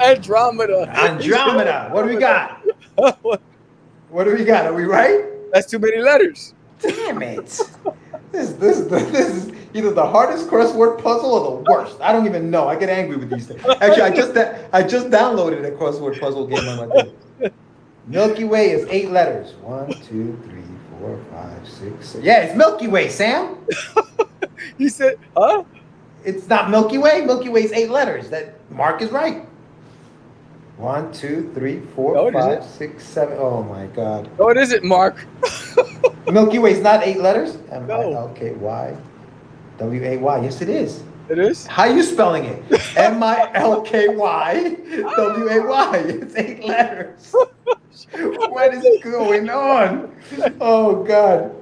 [0.00, 0.88] Andromeda.
[0.98, 1.88] Andromeda.
[1.92, 2.62] What do we got?
[2.94, 4.66] What do we got?
[4.66, 5.24] Are we right?
[5.52, 6.54] That's too many letters.
[6.80, 7.60] Damn it.
[8.34, 12.00] This, this, is this is either the hardest crossword puzzle or the worst.
[12.00, 12.66] I don't even know.
[12.66, 13.64] I get angry with these things.
[13.80, 14.36] Actually, I just
[14.72, 17.52] I just downloaded a crossword puzzle game on my thing.
[18.06, 19.54] Milky Way is eight letters.
[19.62, 20.62] One, two, three,
[20.98, 22.26] four, five, six, seven.
[22.26, 23.56] Yeah, it's Milky Way, Sam.
[24.78, 25.64] He said, huh?
[26.24, 27.20] It's not Milky Way.
[27.20, 28.30] Milky Way is eight letters.
[28.30, 29.46] That Mark is right.
[30.76, 33.36] One, two, three, four, No, five, six, seven.
[33.38, 34.28] Oh my God.
[34.38, 35.24] No, it isn't, Mark.
[36.32, 37.56] Milky Way is not eight letters.
[37.70, 38.12] M I No.
[38.12, 38.96] L K Y
[39.78, 40.40] W A Y.
[40.42, 41.02] Yes, it is.
[41.28, 41.66] It is?
[41.66, 42.64] How are you spelling it?
[42.96, 44.76] M I L K Y
[45.16, 45.96] W A Y.
[46.06, 47.34] It's eight letters.
[48.16, 50.12] What is going on?
[50.60, 51.52] Oh God.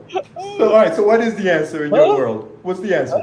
[0.58, 0.94] So all right.
[0.94, 2.14] So what is the answer in your Huh?
[2.16, 2.58] world?
[2.62, 3.20] What's the answer?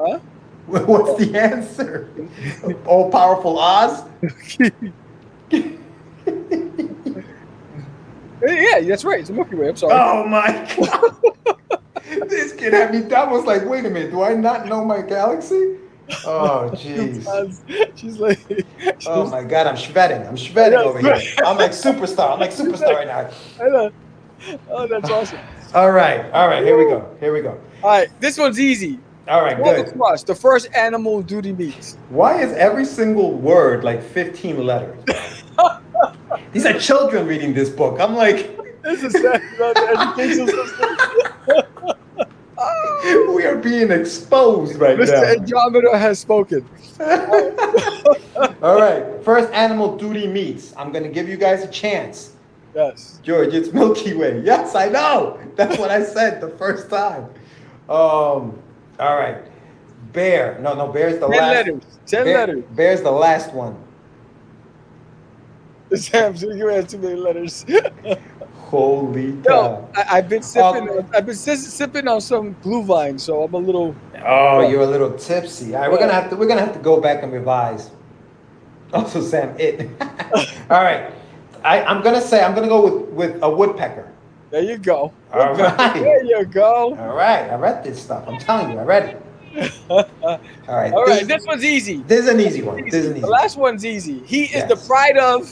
[0.00, 0.20] Huh?
[0.66, 2.08] What's the answer?
[2.86, 4.04] All powerful Oz?
[8.54, 9.20] Yeah, that's right.
[9.20, 9.68] It's a Milky Way.
[9.68, 9.94] I'm sorry.
[9.94, 12.28] Oh my God.
[12.28, 13.00] this kid had me.
[13.00, 14.10] That was like, wait a minute.
[14.10, 15.76] Do I not know my galaxy?
[16.24, 17.26] Oh jeez.
[17.96, 18.38] She's like,
[19.06, 19.66] Oh my God.
[19.66, 20.26] I'm shredding.
[20.26, 21.14] I'm shredding over here.
[21.44, 22.32] I'm like superstar.
[22.32, 23.30] I'm like superstar right now.
[23.64, 23.90] I know.
[24.70, 25.40] Oh, that's awesome.
[25.74, 26.30] All right.
[26.32, 26.64] All right.
[26.64, 27.16] Here we go.
[27.20, 27.60] Here we go.
[27.82, 28.98] All right, this one's easy.
[29.28, 29.56] All right.
[29.62, 29.92] Good.
[30.26, 31.96] The first animal duty meets.
[32.08, 34.98] Why is every single word like 15 letters?
[36.52, 38.00] These are children reading this book.
[38.00, 40.96] I'm like, This is sad about the education system.
[43.34, 45.08] we are being exposed right Mr.
[45.08, 45.22] now.
[45.22, 45.36] Mr.
[45.38, 46.68] Andromeda has spoken.
[48.62, 49.04] All right.
[49.24, 50.74] First animal duty meets.
[50.76, 52.34] I'm going to give you guys a chance.
[52.74, 53.20] Yes.
[53.22, 54.40] George, it's Milky Way.
[54.44, 55.38] Yes, I know.
[55.56, 57.24] That's what I said the first time.
[57.88, 58.58] Um,
[58.98, 59.38] all right.
[60.12, 60.58] Bear.
[60.60, 61.54] No, no, bear's the Ten last.
[61.54, 61.82] letters.
[62.06, 62.64] Ten Bear- letters.
[62.74, 63.76] Bear's the last one.
[65.94, 67.64] Sam, so you have too many letters.
[68.56, 69.88] Holy cow.
[69.96, 70.90] I, I've been sipping.
[70.90, 73.94] Um, I've been si- sipping on some blue vine, so I'm a little.
[74.26, 75.74] Oh, you're a little tipsy.
[75.74, 77.90] All right, we're gonna have to we're gonna have to go back and revise.
[78.94, 79.86] Also, Sam, it.
[80.70, 81.12] All right,
[81.62, 84.10] I, I'm gonna say I'm gonna go with with a woodpecker.
[84.50, 85.12] There you go.
[85.30, 85.92] All right.
[85.92, 86.96] There you go.
[86.96, 88.26] All right, I read this stuff.
[88.26, 89.04] I'm telling you, I read
[89.54, 89.72] it.
[89.90, 90.06] All
[90.68, 91.98] right, All this, right, this one's easy.
[92.04, 92.82] this is an easy one.
[92.84, 93.20] This is an easy.
[93.20, 94.20] The last one's easy.
[94.24, 95.50] He is the pride of.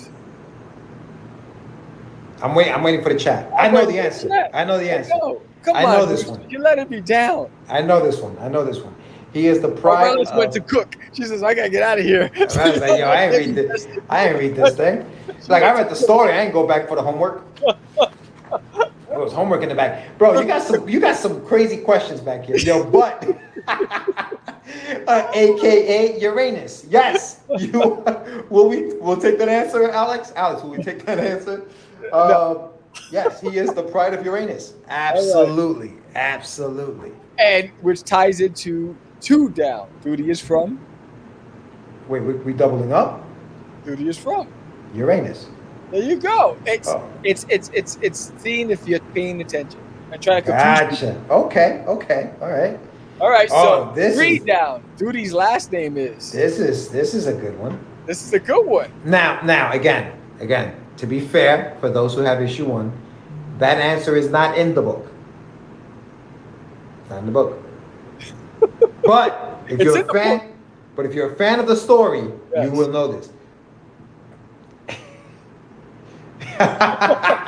[2.43, 2.73] I'm waiting.
[2.73, 3.51] I'm waiting for the chat.
[3.57, 4.29] I know the answer.
[4.53, 5.13] I know the answer.
[5.63, 6.49] Come I know this one.
[6.49, 7.51] You letting me down.
[7.69, 8.39] I know this one.
[8.39, 8.95] I know this one.
[9.33, 10.05] He is the My pride.
[10.05, 10.97] relative went to cook.
[11.13, 13.55] She says, "I gotta get out of here." I was like, yo, I ain't read
[13.55, 13.87] this.
[14.09, 15.05] I ain't read this thing.
[15.29, 16.33] It's like I read the story.
[16.33, 17.45] I ain't go back for the homework.
[17.61, 20.39] It was homework in the back, bro.
[20.41, 20.89] You got some.
[20.89, 22.85] You got some crazy questions back here, yo.
[22.85, 23.27] But,
[23.69, 26.87] uh, AKA Uranus.
[26.89, 27.71] Yes, you.
[28.51, 28.95] Will we?
[28.95, 30.33] We'll take that answer, Alex.
[30.37, 31.67] Alex, will we take that answer?
[32.13, 32.69] Uh,
[33.11, 34.75] yes, he is the pride of Uranus.
[34.89, 37.13] Absolutely, absolutely.
[37.39, 39.89] and which ties into two down.
[40.03, 40.79] Duty is from.
[42.09, 43.25] Wait, we, we doubling up?
[43.85, 44.49] Duty is from.
[44.95, 45.49] Uranus.
[45.91, 46.57] There you go.
[46.67, 47.09] It's Oh.
[47.23, 49.81] it's it's it's it's seeing if you're paying attention.
[50.13, 51.03] I'm trying to confuse.
[51.03, 51.09] you.
[51.09, 51.33] Gotcha.
[51.33, 51.85] Okay.
[51.87, 52.31] Okay.
[52.41, 52.79] All right.
[53.21, 54.83] All right, Oh, so this three is- down.
[54.99, 56.33] Duty's last name is.
[56.33, 57.79] This is this is a good one.
[58.07, 58.93] This is a good one.
[59.05, 60.75] Now, now again, again.
[60.99, 62.93] To be fair, for those who have issue one,
[63.59, 65.07] that answer is not in the book.
[67.11, 67.63] Not in the book.
[69.03, 70.53] But if It's you're a fan,
[70.97, 72.65] but if you're a fan of the story, Yes.
[72.65, 73.31] you will know this.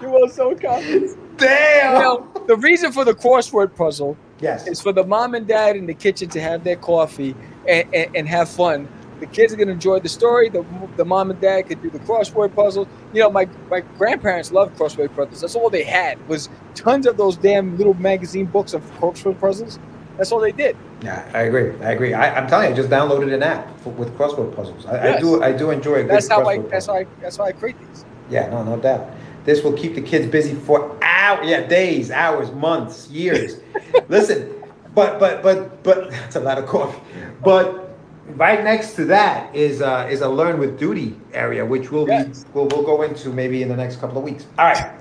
[0.00, 1.16] You were so confident.
[1.38, 1.94] Damn.
[1.94, 4.66] Now, the reason for the crossword puzzle yes.
[4.66, 7.34] is for the mom and dad in the kitchen to have their coffee
[7.68, 8.88] and, and, and have fun.
[9.20, 10.48] The kids are gonna enjoy the story.
[10.48, 10.64] The,
[10.96, 12.88] the mom and dad could do the crossword puzzles.
[13.12, 15.42] You know, my, my grandparents loved crossword puzzles.
[15.42, 19.78] That's all they had was tons of those damn little magazine books of crossword puzzles.
[20.16, 20.76] That's all they did.
[21.02, 21.72] Yeah, I agree.
[21.82, 22.14] I agree.
[22.14, 24.84] I, I'm telling you, I just downloaded an app for, with crossword puzzles.
[24.86, 25.42] I, I do.
[25.42, 26.58] I do enjoy a That's how I.
[26.58, 26.94] That's puzzle.
[26.94, 27.06] how I.
[27.20, 28.04] That's how I create these.
[28.28, 29.10] Yeah, no, no doubt.
[29.44, 33.56] This will keep the kids busy for hours, yeah, days, hours, months, years.
[34.08, 34.54] Listen,
[34.94, 37.00] but but but but that's a lot of coffee.
[37.42, 37.89] But
[38.36, 42.44] right next to that is uh, is a learn with duty area, which we'll Yes.
[42.44, 44.46] be we'll, we'll go into maybe in the next couple of weeks.
[44.58, 44.92] All right.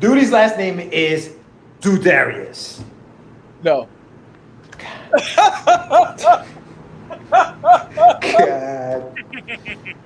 [0.00, 1.34] Duty's last name is
[1.80, 2.82] Dudarius.
[3.62, 3.88] No.
[8.22, 9.18] God.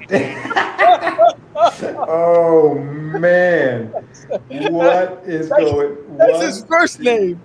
[2.08, 3.88] oh man,
[4.48, 5.96] what is going?
[6.16, 6.46] That's what?
[6.46, 7.40] his first name.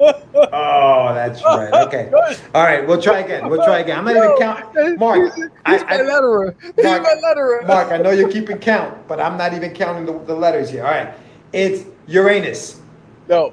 [0.00, 1.72] Oh, that's right.
[1.86, 2.10] Okay.
[2.54, 3.48] All right, we'll try again.
[3.48, 3.98] We'll try again.
[3.98, 4.96] I'm not even counting.
[4.98, 6.54] Mark, he's, I- my letterer.
[6.76, 7.66] He's Mark- my letterer.
[7.66, 10.84] Mark, I know you're keeping count, but I'm not even counting the, the letters here.
[10.84, 11.12] All right.
[11.52, 12.80] It's Uranus.
[13.28, 13.52] No.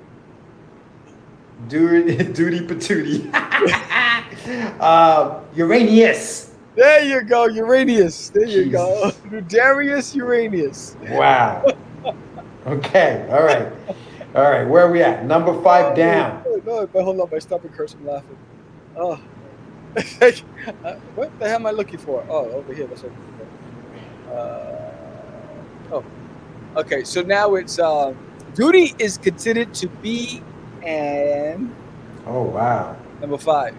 [1.68, 3.30] Duty, duty patootie.
[4.80, 6.52] uh, Uranus.
[6.76, 8.30] There you go, Uranius.
[8.32, 9.12] There you go.
[9.48, 10.98] Darius Uranius.
[11.10, 11.66] Wow.
[12.68, 13.26] Okay.
[13.32, 13.72] All right.
[14.36, 14.64] All right.
[14.68, 15.26] Where are we at?
[15.26, 16.44] Number five down.
[16.46, 18.38] Oh, no, but hold on, my stomach hurts from laughing.
[18.98, 19.20] Oh.
[20.84, 22.26] Uh, what the hell am I looking for?
[22.28, 22.88] Oh, over here.
[22.88, 24.34] That's what I'm.
[24.36, 26.04] Uh, oh.
[26.78, 28.14] Okay, so now it's uh,
[28.56, 30.42] duty is considered to be
[30.84, 31.74] an
[32.26, 32.98] Oh wow.
[33.22, 33.76] number five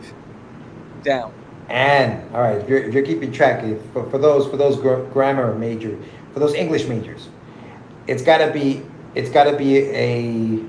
[1.02, 1.32] down.
[1.68, 5.02] And all right, if you're, if you're keeping track, for, for those for those gr-
[5.12, 5.98] grammar major,
[6.32, 7.28] for those English majors,
[8.06, 8.82] it's got to be
[9.16, 10.60] it's got to be a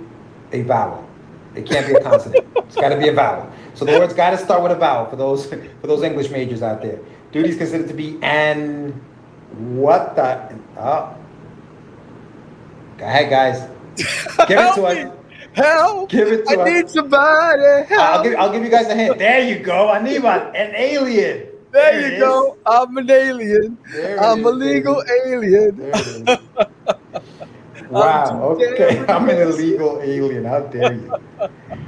[0.53, 1.07] a vowel.
[1.53, 2.45] It can't be a consonant.
[2.55, 3.51] it's got to be a vowel.
[3.73, 6.63] So the word's got to start with a vowel for those for those English majors
[6.63, 6.99] out there.
[7.31, 8.93] Duty is considered to be an
[9.75, 11.13] what the oh.
[12.97, 13.69] Go ahead, guys.
[14.47, 15.13] Give it to Help us.
[15.53, 16.09] Help!
[16.09, 16.69] Give it to I us.
[16.69, 17.85] need somebody.
[17.87, 18.01] Help!
[18.01, 19.17] I'll give I'll give you guys a hint.
[19.17, 19.89] There you go.
[19.89, 20.55] I need one.
[20.55, 21.47] An alien.
[21.71, 22.57] there it you go.
[22.65, 23.77] I'm an alien.
[23.91, 25.55] There I'm a legal baby.
[25.55, 25.91] alien.
[27.95, 28.29] There it is.
[28.29, 28.31] Wow.
[28.31, 29.05] I'm Okay.
[29.09, 30.45] I'm an illegal alien.
[30.45, 31.11] How dare you?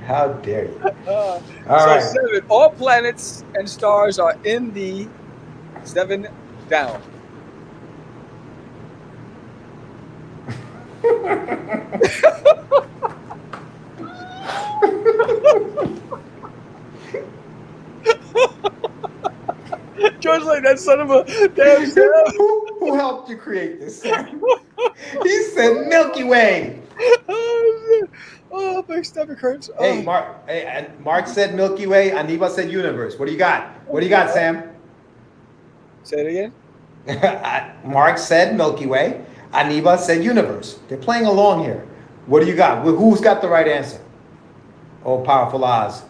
[0.01, 0.81] How dare you?
[1.07, 2.01] Uh, All so right.
[2.01, 2.41] seven.
[2.49, 5.09] All planets and stars are in the
[5.83, 6.27] seven
[6.69, 7.01] down.
[20.19, 21.85] George, like that son of a damn.
[22.37, 24.03] Who, who helped you create this?
[24.03, 26.81] He said Milky Way.
[27.27, 28.07] oh,
[28.51, 29.69] oh, my stomach hurts.
[29.77, 29.83] Oh.
[29.83, 30.47] Hey, Mark.
[30.47, 32.11] Hey, and Mark said Milky Way.
[32.11, 33.17] Aniba said universe.
[33.17, 33.69] What do you got?
[33.87, 34.75] What do you got, Sam?
[36.03, 36.53] Say it
[37.07, 37.81] again.
[37.83, 39.23] Mark said Milky Way.
[39.53, 40.79] Aniba said universe.
[40.87, 41.87] They're playing along here.
[42.27, 42.83] What do you got?
[42.83, 43.99] Who's got the right answer?
[45.03, 46.03] Oh, powerful Oz.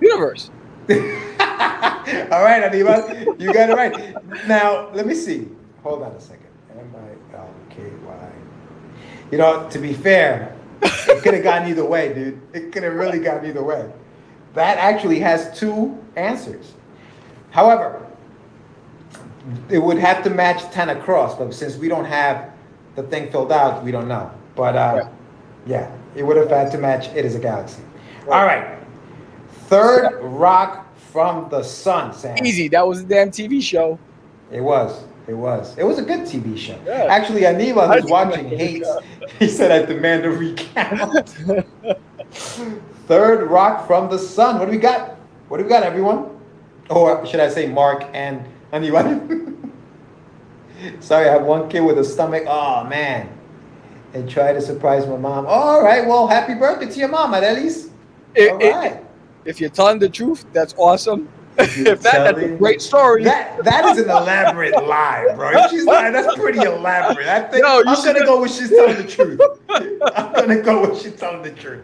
[0.00, 0.50] Universe.
[2.32, 4.46] All right, Aniba, you got it right.
[4.46, 5.48] Now, let me see.
[5.82, 6.46] Hold on a second.
[6.78, 8.32] M I L K Y.
[9.32, 12.40] You know, to be fair, it could have gone either way, dude.
[12.52, 13.90] It could have really gone either way.
[14.54, 16.74] That actually has two answers.
[17.50, 18.06] However,
[19.68, 22.50] it would have to match 10 across, but since we don't have
[22.94, 24.30] the thing filled out, we don't know.
[24.54, 25.12] But uh, Right.
[25.66, 27.82] yeah, it would have had to match It is a Galaxy.
[28.30, 28.78] All right.
[29.68, 30.85] Third rock
[31.16, 32.36] from the sun, Sam.
[32.44, 32.68] Easy.
[32.68, 33.98] That was a damn TV show.
[34.52, 35.02] It was.
[35.26, 35.74] It was.
[35.78, 36.78] It was a good TV show.
[36.84, 37.06] Yeah.
[37.08, 38.86] Actually, Aniba, I who's watching, hates.
[39.38, 41.30] He said, "I demand a recount."
[43.08, 44.58] Third rock from the sun.
[44.58, 45.16] What do we got?
[45.48, 46.28] What do we got, everyone?
[46.90, 49.08] Or should I say, Mark and Aniba?
[51.00, 52.44] Sorry, I have one kid with a stomach.
[52.46, 53.30] Oh man,
[54.12, 55.46] and try to surprise my mom.
[55.48, 57.88] All right, well, happy birthday to your mom, Arelis.
[58.34, 59.05] It- All it- right.
[59.46, 61.28] If you're telling the truth, that's awesome.
[61.58, 63.24] if that, that's a great story.
[63.24, 65.50] That that is an elaborate lie, bro.
[65.52, 67.26] If she's lying, that's pretty elaborate.
[67.26, 69.40] I think No, you I'm gonna go with she's telling the truth.
[69.70, 71.82] I'm gonna go with she's telling the truth.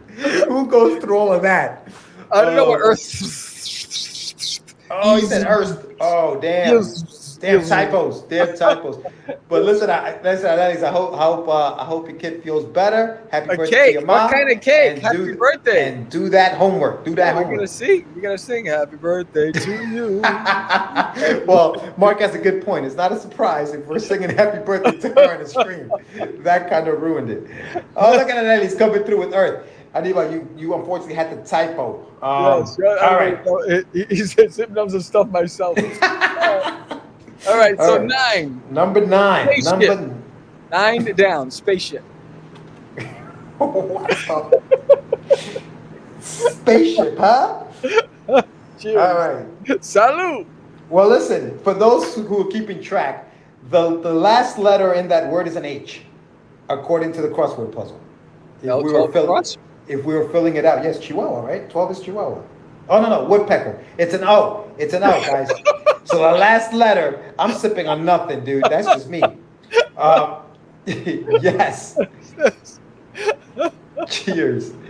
[0.48, 1.88] Who goes through all of that?
[2.30, 2.88] I don't know what Oh.
[2.90, 4.60] Earth.
[4.90, 5.86] Oh, he said Earth.
[6.00, 6.74] Oh, damn.
[6.76, 7.21] Yes.
[7.42, 7.68] Damn Yes.
[7.68, 8.22] typos.
[8.22, 8.98] Damn typos.
[9.48, 12.64] But listen, I listen, Alex, I hope I hope uh, I hope your kid feels
[12.64, 13.20] better.
[13.32, 13.86] Happy A birthday cake.
[13.86, 14.22] to your mom.
[14.26, 14.92] What kind of cake?
[14.92, 15.88] and Happy do- birthday.
[15.92, 17.04] And do that homework.
[17.04, 18.06] Do that We're gonna sing.
[18.14, 20.20] We're gonna sing "Happy Birthday to you."
[21.46, 22.86] well, Mark has a good point.
[22.86, 25.90] It's not a surprise if we're singing happy birthday to her on the screen.
[26.44, 27.46] That kind of ruined it.
[27.96, 28.62] Oh, look at.
[28.62, 29.66] He's coming through with Earth.
[29.94, 32.00] Aniba, you, you unfortunately had the typo.
[32.22, 32.78] Um, yes.
[33.02, 33.44] All right.
[33.44, 33.58] know.
[33.58, 35.76] It- He he said symptoms and stuff myself.
[37.48, 37.76] All right.
[37.78, 38.08] So All right.
[38.08, 39.46] nine, Number nine.
[39.62, 39.88] Spaceship.
[39.88, 40.14] Number.
[40.70, 41.50] nine down.
[41.50, 42.04] Spaceship.
[46.20, 47.64] Spaceship, huh?
[48.78, 48.96] Cheers.
[48.96, 49.46] All right.
[49.84, 50.46] Salute.
[50.88, 53.32] Well, listen, for those who are keeping track,
[53.70, 56.02] the, the last letter in that word is an H,
[56.68, 58.00] according to the crossword puzzle.
[58.78, 59.26] If we were twelve fill-
[59.88, 61.68] if we were filling it out, yes, Chihuahua, right?
[61.68, 62.40] 12 is Chihuahua.
[62.88, 63.82] Oh, no, no, woodpecker.
[63.98, 64.70] It's an O.
[64.78, 65.48] It's an O, guys.
[66.04, 68.64] so the last letter, I'm sipping on nothing, dude.
[68.64, 69.22] That's just me.
[69.96, 70.42] Um,
[70.86, 71.98] yes.
[74.08, 74.72] Cheers.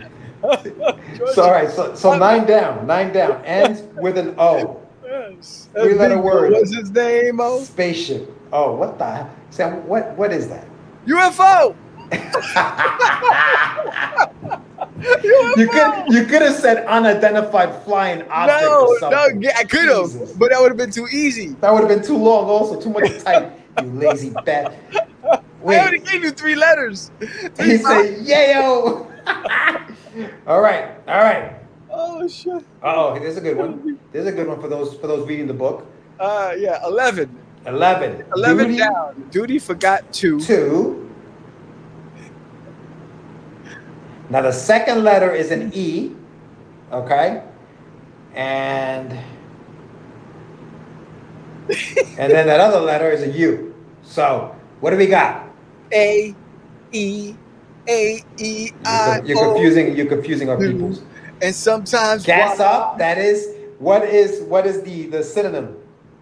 [1.34, 4.82] So, all right, so, so nine down, nine down, ends with an O.
[5.04, 5.68] Yes.
[5.72, 6.52] Three letter word.
[6.52, 7.38] What's his name?
[7.40, 8.28] Oh, Spaceship.
[8.52, 9.28] Oh, what the?
[9.50, 10.66] Sam, what, what is that?
[11.06, 11.76] UFO.
[15.56, 18.62] You could you could have said unidentified flying object.
[18.62, 21.48] No, no, yeah, I could have, but that would have been too easy.
[21.60, 22.46] That would have been too long.
[22.46, 23.52] Also, too much type.
[23.82, 24.74] You lazy bat.
[25.30, 27.10] I Wait, already gave you three letters.
[27.20, 29.06] he said, "Yayo."
[30.46, 31.56] all right, all right.
[31.90, 32.64] Oh shit.
[32.82, 33.98] Oh, there's a good one.
[34.12, 35.86] There's a good one for those for those reading the book.
[36.18, 37.38] Uh, yeah, eleven.
[37.66, 38.24] Eleven.
[38.34, 39.28] 11 Duty down.
[39.30, 40.40] Duty forgot two.
[40.40, 41.11] Two.
[44.32, 46.16] Now the second letter is an E.
[46.90, 47.42] Okay.
[48.34, 49.12] And
[52.16, 53.74] and then that other letter is a U.
[54.02, 55.50] So what do we got?
[55.92, 56.34] A,
[56.92, 57.34] E,
[57.86, 59.94] A, E, I, you're confusing.
[59.94, 61.02] You're confusing our peoples.
[61.42, 62.96] And sometimes Gas up.
[62.96, 65.76] That is what is what is the the synonym?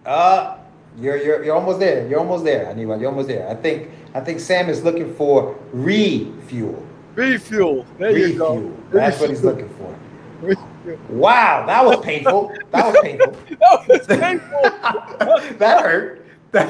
[0.05, 0.57] Uh
[0.99, 2.05] you're you're you're almost there.
[2.09, 2.67] You're almost there.
[2.67, 3.47] Anyway, you're almost there.
[3.47, 6.90] I think I think Sam is looking for refuel.
[7.15, 7.85] Refuel.
[7.97, 8.55] There you go.
[8.55, 8.77] Refuel.
[8.91, 9.97] That's what he's looking for.
[10.41, 10.67] Refuel.
[11.09, 12.55] Wow, that was painful.
[12.71, 13.37] That was painful.
[13.59, 14.61] That was painful.
[15.57, 16.25] that hurt.
[16.51, 16.69] That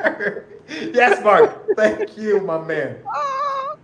[0.00, 0.62] hurt.
[0.68, 1.66] Yes, Mark.
[1.76, 2.96] Thank you, my man.
[3.06, 3.74] Ah.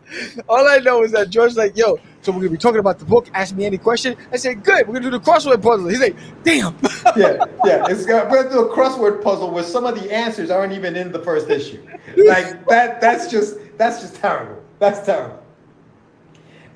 [0.48, 3.04] All I know is that George's like, yo, so we're gonna be talking about the
[3.04, 3.28] book.
[3.34, 4.16] Ask me any question.
[4.32, 4.86] I said, good.
[4.86, 5.88] We're gonna do the crossword puzzle.
[5.88, 6.76] He's like, damn.
[7.16, 7.86] Yeah, yeah.
[7.88, 10.96] It's got, we're gonna do a crossword puzzle where some of the answers aren't even
[10.96, 11.82] in the first issue.
[12.16, 13.00] Like that.
[13.00, 14.62] That's just that's just terrible.
[14.78, 15.43] That's terrible.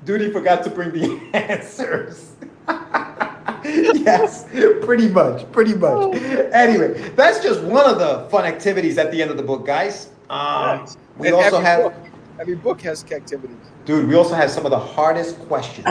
[0.05, 2.31] Duty forgot to bring the answers.
[3.63, 4.45] yes,
[4.81, 6.15] pretty much, pretty much.
[6.53, 10.09] Anyway, that's just one of the fun activities at the end of the book, guys.
[10.29, 10.85] Um,
[11.17, 11.83] we And also have.
[11.83, 11.93] book,
[12.39, 13.57] every book has activities.
[13.85, 15.87] Dude, we also have some of the hardest questions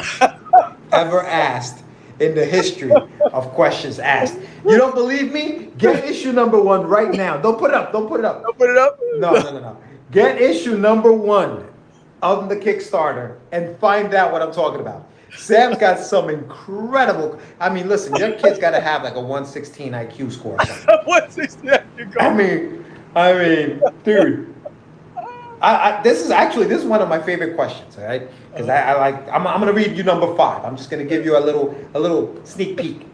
[0.93, 1.85] ever asked
[2.21, 4.39] in the history of questions asked.
[4.65, 5.71] You don't believe me?
[5.79, 7.37] Get issue number one right now.
[7.37, 7.93] Don't put it up.
[7.93, 8.43] Don't put it up.
[8.43, 8.99] Don't put it up.
[9.17, 9.77] No, no, no, no.
[10.11, 11.68] Get issue number one
[12.23, 15.09] of the Kickstarter and find out what I'm talking about.
[15.37, 17.39] Sam's got some incredible.
[17.61, 20.55] I mean, listen, your kid's got to have like a 116 IQ score.
[20.55, 20.97] Or something.
[21.05, 21.55] What's this?
[21.57, 22.21] There you go.
[22.21, 24.55] I mean, I mean, dude.
[25.61, 28.29] I, I, this is actually this is one of my favorite questions, all right?
[28.53, 30.65] Because I, I like I'm, I'm gonna read you number five.
[30.65, 33.07] I'm just gonna give you a little a little sneak peek.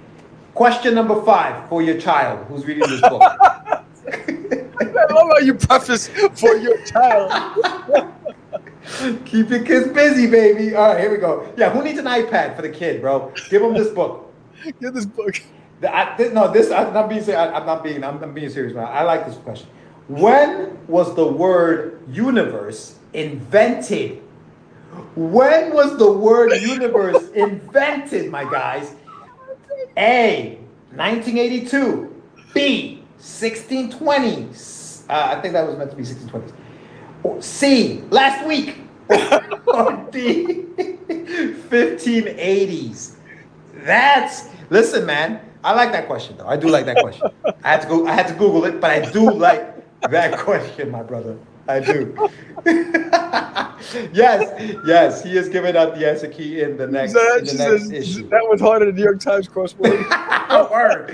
[0.53, 3.23] Question number five for your child who's reading this book.
[3.41, 8.13] I love how you preface for your child.
[9.25, 10.75] Keep your kids busy, baby.
[10.75, 11.51] All right, here we go.
[11.57, 13.33] Yeah, who needs an iPad for the kid, bro?
[13.49, 14.33] Give them this book.
[14.81, 15.41] Get this book.
[15.81, 17.29] The- I, this, no, this I'm not being.
[17.31, 18.05] I, am not being.
[18.05, 18.87] I'm, I'm being serious, man.
[18.87, 19.69] I like this question.
[20.09, 24.23] When was the word universe invented?
[25.17, 28.95] When was the word universe invented, my guys?
[29.97, 30.59] A.
[30.95, 32.23] 1982.
[32.53, 33.03] B.
[33.17, 34.49] 1620.
[35.09, 36.53] Uh, I think that was meant to be 1620s.
[37.25, 38.03] Or C.
[38.11, 38.79] Last week.
[39.67, 40.65] or D.
[41.69, 43.17] 1580s.
[43.75, 45.41] That's listen, man.
[45.63, 46.47] I like that question though.
[46.47, 47.31] I do like that question.
[47.63, 48.07] I had to go.
[48.07, 51.37] I had to Google it, but I do like that question, my brother.
[51.67, 52.15] I do.
[54.13, 55.23] yes, yes.
[55.23, 57.91] He is giving out the answer key in the next, that, in the next says,
[57.91, 58.29] issue.
[58.29, 60.05] that was harder than the New York Times crossword.
[60.47, 61.11] Oh, word.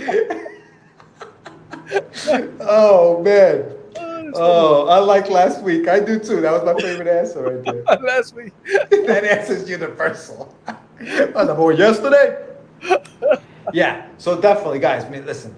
[2.61, 3.65] oh man.
[4.35, 5.89] Oh, I like last week.
[5.89, 6.41] I do too.
[6.41, 7.99] That was my favorite answer right there.
[8.01, 8.53] Last week.
[8.65, 10.55] that answer's universal.
[11.35, 12.47] On the board yesterday.
[13.73, 14.07] yeah.
[14.19, 15.05] So definitely, guys.
[15.05, 15.55] I mean, listen.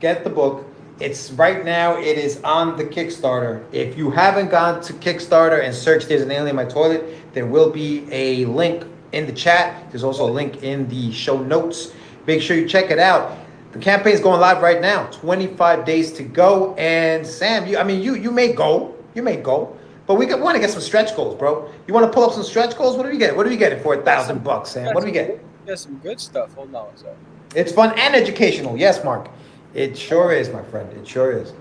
[0.00, 0.66] Get the book.
[1.00, 1.96] It's right now.
[1.96, 3.64] It is on the Kickstarter.
[3.72, 7.46] If you haven't gone to Kickstarter and searched "There's an Alien in My Toilet," there
[7.46, 9.90] will be a link in the chat.
[9.90, 11.92] There's also a link in the show notes.
[12.26, 13.38] Make sure you check it out.
[13.78, 15.06] The campaign is going live right now.
[15.12, 16.74] 25 days to go.
[16.74, 18.96] And Sam, you, I mean, you, you may go.
[19.14, 19.76] You may go.
[20.08, 21.70] But we want to get some stretch goals, bro.
[21.86, 22.96] You want to pull up some stretch goals?
[22.96, 23.36] What do we get?
[23.36, 24.92] What do we get for a thousand bucks, Sam?
[24.94, 25.40] What do we get?
[25.64, 26.52] Got some good stuff.
[26.54, 26.96] Hold on.
[26.96, 27.14] So.
[27.54, 28.76] It's fun and educational.
[28.76, 29.28] Yes, Mark.
[29.74, 30.92] It sure is, my friend.
[30.94, 31.52] It sure is.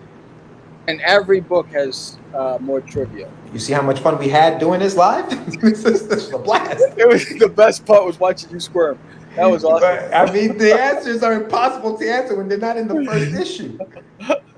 [0.88, 3.30] And every book has uh, more trivia.
[3.54, 5.30] You see how much fun we had doing this live?
[5.62, 6.84] this, is, this was a blast.
[6.98, 8.98] It was the best part was watching you squirm.
[9.38, 10.10] That was awesome.
[10.10, 13.34] But, I mean, the answers are impossible to answer when they're not in the first
[13.34, 13.78] issue.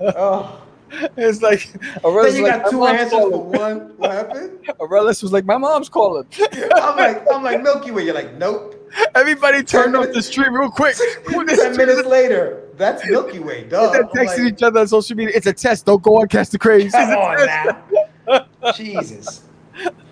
[0.00, 0.62] Oh.
[1.16, 3.78] It's like Then Arelis you was got like, two "My mom's answers for calling." one.
[3.96, 4.58] What happened?
[4.80, 6.26] Arelis was like, "My mom's calling."
[6.74, 8.06] I'm like, I'm like Milky Way.
[8.06, 8.76] You're like, nope.
[9.14, 10.96] Everybody turned off the stream real quick.
[11.28, 13.64] Ten minutes later, that's Milky Way.
[13.68, 13.92] Duh.
[13.92, 15.32] They're texting like, each other on social media.
[15.36, 15.86] It's a test.
[15.86, 16.90] Don't go on Cast the Craze.
[16.90, 17.76] Come on test.
[18.26, 18.46] now.
[18.74, 19.42] Jesus.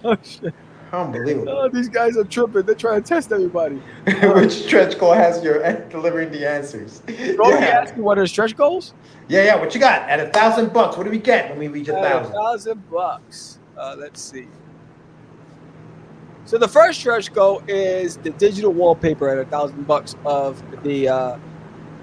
[0.05, 0.55] Oh, shit.
[0.93, 1.49] Unbelievable.
[1.51, 2.63] Oh, these guys are tripping.
[2.63, 3.77] They're trying to test everybody.
[4.23, 5.61] Which stretch goal has your
[5.91, 7.01] delivering the answers?
[7.07, 7.81] Don't Yeah.
[7.83, 8.95] ask me what are stretch goals?
[9.29, 9.57] yeah, yeah.
[9.57, 10.09] What you got?
[10.09, 12.33] At a thousand bucks, what do we get when we reach a thousand?
[12.33, 13.59] A thousand bucks.
[13.77, 14.47] Uh, let's see.
[16.47, 21.09] So the first stretch goal is the digital wallpaper at a thousand bucks of the
[21.09, 21.39] uh,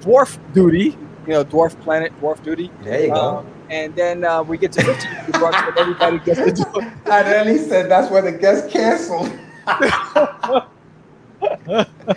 [0.01, 0.95] dwarf duty.
[1.25, 2.69] You know, dwarf planet, dwarf duty.
[2.83, 3.43] There you go.
[3.69, 5.07] And then uh, we get to 50
[5.39, 9.31] bucks and everybody gets to do and then he said that's where the guest canceled.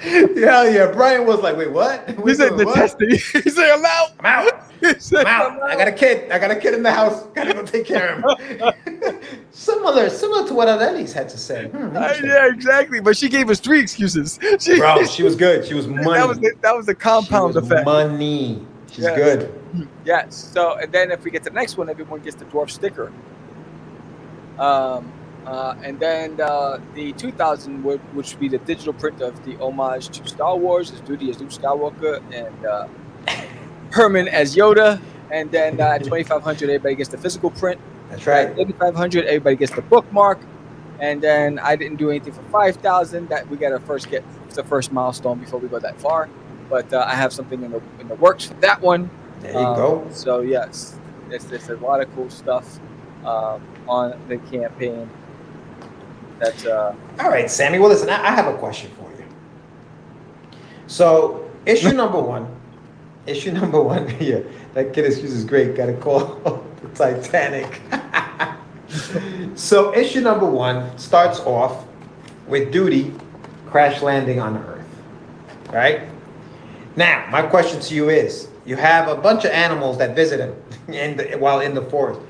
[0.00, 0.90] Hell yeah.
[0.92, 2.08] Brian was like, wait, what?
[2.08, 3.10] He We said doing the testing.
[3.10, 3.18] He
[3.50, 4.10] said, I'm out.
[4.20, 4.64] I'm out.
[5.02, 5.62] Said, I'm out.
[5.62, 6.30] I got a kid.
[6.30, 7.26] I got a kid in the house.
[7.34, 9.20] Gotta go take care of him.
[9.50, 11.66] similar, similar to what Arelis had to say.
[11.68, 13.00] Hmm, Uh, yeah, exactly.
[13.00, 14.38] But she gave us three excuses.
[14.60, 15.64] She, Bro, she was good.
[15.66, 16.04] She was money.
[16.04, 17.84] that was the, that was the She compound was effect.
[17.84, 18.64] Money.
[18.90, 19.14] She's Yeah.
[19.14, 19.52] good.
[20.04, 20.36] Yes.
[20.36, 23.14] So and then if we get to the next one, everyone gets the dwarf sticker.
[24.58, 25.14] Um,
[25.46, 29.56] uh, and then uh, the 2000 would which would be the digital print of the
[29.58, 32.88] homage to Star Wars, as Duty as Luke Skywalker, and uh,
[33.92, 35.02] Herman as Yoda.
[35.30, 37.80] And then uh, at 2500, everybody gets the physical print.
[38.08, 38.50] That's At right.
[38.58, 40.46] 8500, everybody gets the bookmark.
[41.00, 43.28] And then I didn't do anything for 5000.
[43.28, 44.24] That we got to first get
[44.54, 46.30] the first milestone before we go that far.
[46.68, 49.10] But uh, I have something in the in the works for that one.
[49.40, 50.06] There you Um, go.
[50.12, 50.98] So yes,
[51.28, 52.78] there's, it's a lot of cool stuff
[53.24, 55.08] um, on the campaign.
[56.38, 57.78] That's uh, All right, Sammy.
[57.78, 59.24] Well, listen, I, I have a question for you.
[60.86, 62.46] So, issue number one,
[63.26, 64.14] issue number one.
[64.20, 64.40] Yeah,
[64.74, 65.74] that kid excuse is great.
[65.76, 66.34] Got to call
[66.82, 67.80] the Titanic.
[69.56, 71.84] so, issue number one starts off
[72.46, 73.12] with Duty
[73.66, 74.84] crash landing on Earth.
[75.72, 76.02] Right
[76.98, 80.54] now, my question to you is: You have a bunch of animals that visit him
[80.94, 82.20] in the, while in the forest.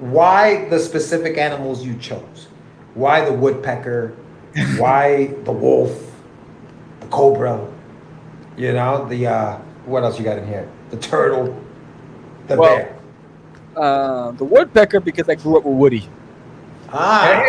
[0.00, 2.48] Why the specific animals you chose?
[2.94, 4.14] Why the woodpecker?
[4.76, 5.92] Why the wolf?
[7.00, 7.66] The cobra?
[8.56, 9.56] You know, the uh
[9.86, 10.68] what else you got in here?
[10.90, 11.54] The turtle,
[12.48, 12.96] the Well, bear.
[13.76, 16.08] uh, the woodpecker because I grew up with Woody.
[16.90, 17.42] Ah,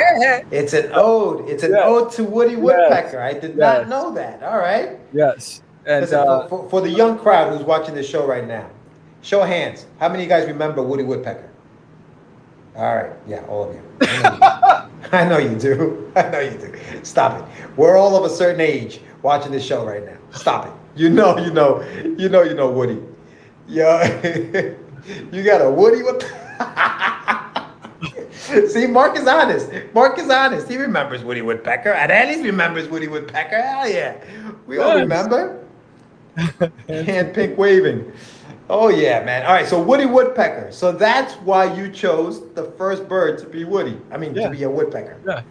[0.52, 1.50] it's an ode.
[1.50, 1.84] It's an Yes.
[1.86, 2.62] ode to Woody Yes.
[2.62, 3.22] Woodpecker.
[3.22, 4.44] I did not know that.
[4.44, 5.00] All right.
[5.14, 8.70] yes, and Listen, uh, for, for, the young crowd who's watching this show right now,
[9.24, 9.88] show of hands.
[10.00, 11.50] How many of you guys remember Woody Woodpecker?
[12.76, 13.12] All right.
[13.28, 13.82] Yeah, all of you.
[15.12, 16.12] I know you do.
[16.16, 16.80] I know you do.
[17.02, 17.46] Stop it.
[17.76, 20.16] We're all of a certain age watching this show right now.
[20.30, 20.74] Stop it.
[20.96, 21.82] You know, you know,
[22.20, 23.02] you know, you know Woody.
[23.68, 24.24] Yeah.
[25.32, 26.22] you got a Woody with
[28.70, 29.72] See, Mark is honest.
[29.96, 30.70] Mark is honest.
[30.70, 31.94] He remembers Woody Woodpecker.
[31.94, 33.60] And at least remembers Woody Woodpecker.
[33.60, 34.24] Hell yeah.
[34.68, 35.66] We all remember.
[36.88, 38.12] Hand pink waving.
[38.70, 39.46] Oh yeah, man.
[39.46, 40.72] All right, so Woody Woodpecker.
[40.72, 44.00] So that's why you chose the first bird to be Woody.
[44.12, 44.46] I mean, Yeah.
[44.46, 45.18] to be a woodpecker.
[45.26, 45.42] yeah,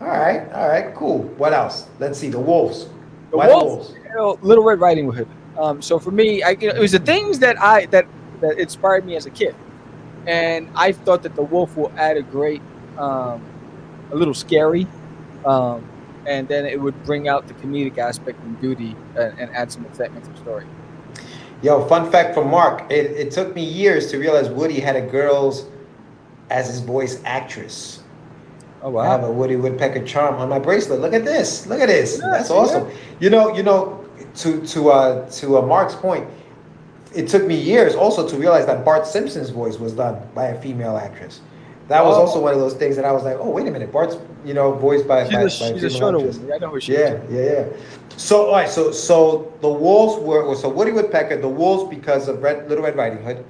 [0.00, 1.18] All right, all right, cool.
[1.38, 1.86] What else?
[2.00, 2.28] Let's see.
[2.28, 2.88] The wolves.
[3.30, 5.28] the Why wolf, you know, Little Red Riding Hood.
[5.58, 8.06] Um, so for me, I, you know, it was the things that I that
[8.40, 9.54] that inspired me as a kid,
[10.26, 12.60] and I thought that the wolf will add a great,
[12.98, 13.42] um,
[14.10, 14.86] a little scary,
[15.46, 15.86] um,
[16.26, 19.84] and then it would bring out the comedic aspect and duty and, and add some
[19.86, 20.66] excitement to the story.
[21.62, 22.90] Yo, fun fact from Mark.
[22.90, 25.66] It, it took me years to realize Woody had a girl's
[26.50, 28.02] as his voice actress.
[28.82, 29.00] Oh wow!
[29.00, 31.00] I have a Woody Woodpecker charm on my bracelet.
[31.00, 31.66] Look at this.
[31.66, 32.18] Look at this.
[32.20, 32.56] Yeah, That's yeah.
[32.56, 32.90] awesome.
[33.20, 34.04] You know, you know,
[34.36, 36.28] to to uh to uh, Mark's point,
[37.14, 40.60] it took me years also to realize that Bart Simpson's voice was done by a
[40.60, 41.40] female actress.
[41.88, 43.92] That was also one of those things that I was like, oh wait a minute,
[43.92, 46.54] Bart's you know voiced by She's by, a, by she's a female shorter.
[46.54, 47.32] I know who she Yeah, is.
[47.32, 47.76] yeah, yeah.
[48.16, 52.42] So all right, so so the wolves were so Woody Woodpecker, the wolves because of
[52.42, 53.44] Red, Little Red Riding Hood.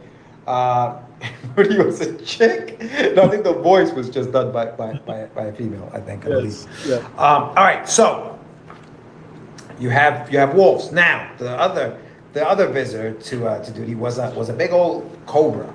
[0.46, 1.00] Uh,
[1.56, 2.78] Woody was a chick.
[3.14, 5.90] No, I think the voice was just done by by, by, by a female.
[5.94, 6.26] I think.
[6.26, 6.28] I.
[6.40, 6.66] Yes.
[6.86, 6.96] Yeah.
[7.16, 8.38] Um, all right, so
[9.78, 10.92] you have you have wolves.
[10.92, 11.98] Now the other
[12.34, 15.72] the other visitor to uh, to duty was a was a big old cobra.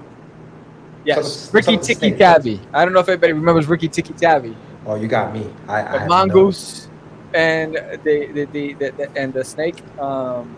[1.05, 1.33] Yes.
[1.33, 2.17] Some- Ricky some Tikki.
[2.17, 2.59] Tabby.
[2.73, 4.55] I don't know if anybody remembers Ricky Tikki Tabby.
[4.85, 5.49] Oh, you got me.
[5.67, 6.87] I, I the no- mongoose
[7.33, 9.81] and the the, the, the, the and the snake.
[9.99, 10.55] Um,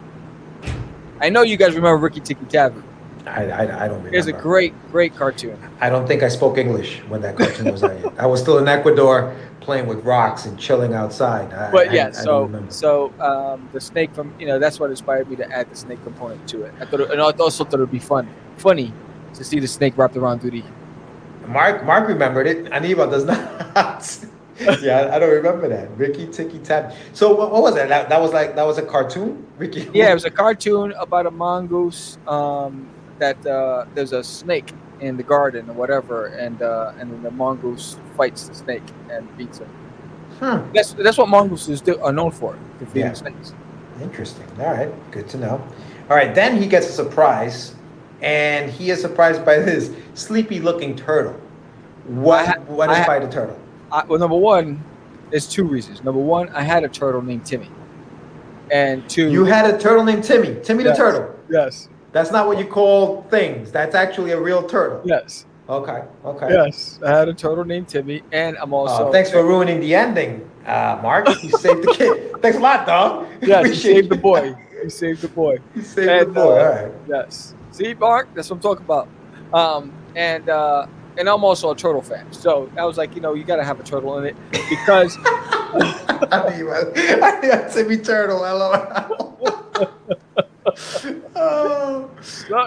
[1.22, 2.82] I know you guys remember Ricky Tikki Tabby.
[3.26, 4.18] I, I, I don't remember.
[4.18, 5.58] It's a great great cartoon.
[5.80, 7.98] I don't think I spoke English when that cartoon was out.
[8.00, 8.14] yet.
[8.18, 11.54] I was still in Ecuador playing with rocks and chilling outside.
[11.54, 15.30] I, But yeah, I so so um, the snake from you know that's what inspired
[15.30, 16.74] me to add the snake component to it.
[16.82, 18.28] I thought it, and I also thought it'd be fun
[18.58, 18.92] funny
[19.34, 20.64] to see the snake wrapped around Duty.
[21.48, 22.66] Mark Mark remembered it.
[22.66, 24.26] Aniba does not.
[24.82, 25.96] yeah, I don't remember that.
[25.98, 26.94] Ricky Ticky Tab.
[27.14, 27.90] So what, what was that?
[27.90, 28.10] that?
[28.10, 29.46] That was like that was a cartoon.
[29.58, 29.90] Ricky.
[29.94, 32.88] Yeah, it was a cartoon about a mongoose um,
[33.20, 37.32] that uh, there's a snake in the garden or whatever, and uh, and then the
[37.32, 39.70] mongoose fights the snake and beats him.
[40.40, 40.72] Hmm.
[40.74, 43.14] That's that's what mongooses do, are known for, defeating Yeah.
[43.14, 43.54] snakes.
[44.02, 44.46] Interesting.
[44.60, 45.62] All right, good to know.
[46.10, 47.76] All right, then he gets a surprise,
[48.24, 51.40] and he is surprised by this sleepy-looking turtle.
[52.06, 52.40] What?
[52.40, 53.58] I ha- what I ha- by the turtle?
[53.92, 54.84] I, well, number one,
[55.30, 56.04] there's two reasons.
[56.04, 57.70] Number one, I had a turtle named Timmy,
[58.72, 60.58] and two, You had a turtle named Timmy.
[60.64, 60.98] Timmy Yes.
[60.98, 61.36] the turtle.
[61.50, 63.72] yes, That's not what you call things.
[63.72, 65.02] That's actually a real turtle.
[65.04, 66.04] yes, Okay.
[66.26, 66.48] Okay.
[66.52, 67.00] yes.
[67.06, 70.48] I had a turtle named Timmy, and I'm also Uh, thanks for ruining the ending,
[70.68, 71.28] uh, Mark.
[71.44, 72.32] You saved the kid.
[72.42, 73.28] Thanks a lot, dog.
[73.42, 74.54] Yes, you saved the boy.
[74.84, 75.60] You saved the boy.
[75.76, 76.42] You saved And, the boy.
[76.60, 76.92] uh, All right.
[77.08, 77.56] Yes.
[77.74, 79.08] See, Mark, that's what I'm talking about.
[79.54, 82.32] Um, and uh, and I'm also a turtle fan.
[82.32, 84.36] So I was like, you know, you got to have a turtle in it
[84.70, 88.40] because I knew you were- I knew a Timmy turtle.
[88.42, 89.38] LOL.
[91.36, 92.10] oh.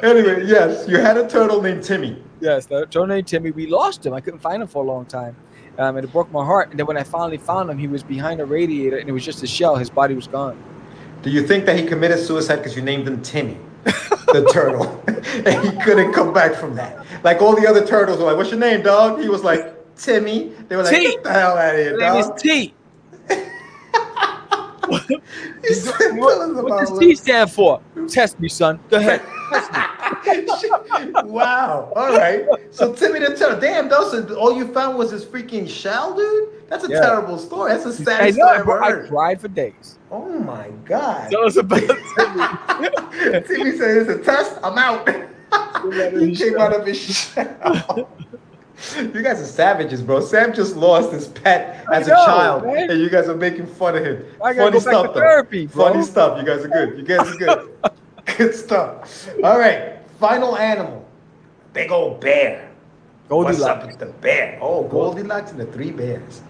[0.02, 2.22] Anyway, yes, you had a turtle named Timmy.
[2.40, 3.50] yes, the turtle named Timmy.
[3.50, 4.12] We lost him.
[4.12, 5.36] I couldn't find him for a long time.
[5.78, 6.70] Um, and it broke my heart.
[6.70, 9.24] And then when I finally found him, he was behind a radiator, and it was
[9.24, 9.76] just a shell.
[9.76, 10.62] His body was gone.
[11.22, 13.58] Do you think that he committed suicide because you named him Timmy,
[14.32, 17.06] the turtle, and he couldn't come back from that?
[17.22, 20.52] Like all the other turtles were like, "What's your name, dog?" He was like, "Timmy."
[20.68, 21.12] They were like, T.
[21.12, 22.74] "Get the hell out of here, His name is dog." T.
[25.72, 27.80] Said, What, what does T stand for?
[28.08, 28.78] Test me, son.
[28.88, 29.22] Go ahead.
[31.24, 31.92] Wow.
[31.96, 32.44] All right.
[32.70, 33.60] So Timmy the Turtle.
[33.60, 34.08] Damn, though.
[34.10, 36.48] So all you found was his freaking shell, dude.
[36.68, 37.00] That's a Yeah.
[37.00, 37.72] terrible story.
[37.72, 38.62] That's the I know.
[38.62, 39.98] story I, I cried for days.
[40.10, 41.30] Oh my god.
[41.30, 43.40] Tell us about Timmy.
[43.46, 44.58] Timmy said it's a test.
[44.62, 45.08] I'm out.
[46.18, 48.08] he came out of his shell.
[48.96, 50.20] you guys are savages, bro.
[50.20, 52.90] Sam just lost his pet as know, a child, man.
[52.90, 54.24] and you guys are making fun of him.
[54.38, 55.66] Funny stuff, therapy.
[55.66, 56.38] Funny stuff.
[56.38, 56.98] You guys are good.
[56.98, 57.70] You guys are good.
[58.36, 59.28] good stuff.
[59.42, 59.95] All right.
[60.18, 61.06] Final animal.
[61.72, 62.70] Big old bear.
[63.28, 64.58] What's up with the bear?
[64.62, 66.42] Oh, Goldilocks and the three bears.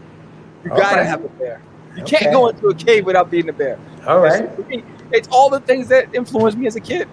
[0.63, 1.05] You gotta Okay.
[1.09, 1.61] have a bear.
[1.97, 2.17] You Okay.
[2.19, 3.79] can't go into a cave without being a bear.
[4.07, 4.55] All right.
[4.55, 7.09] For me, It's all the things that influenced me as a kid.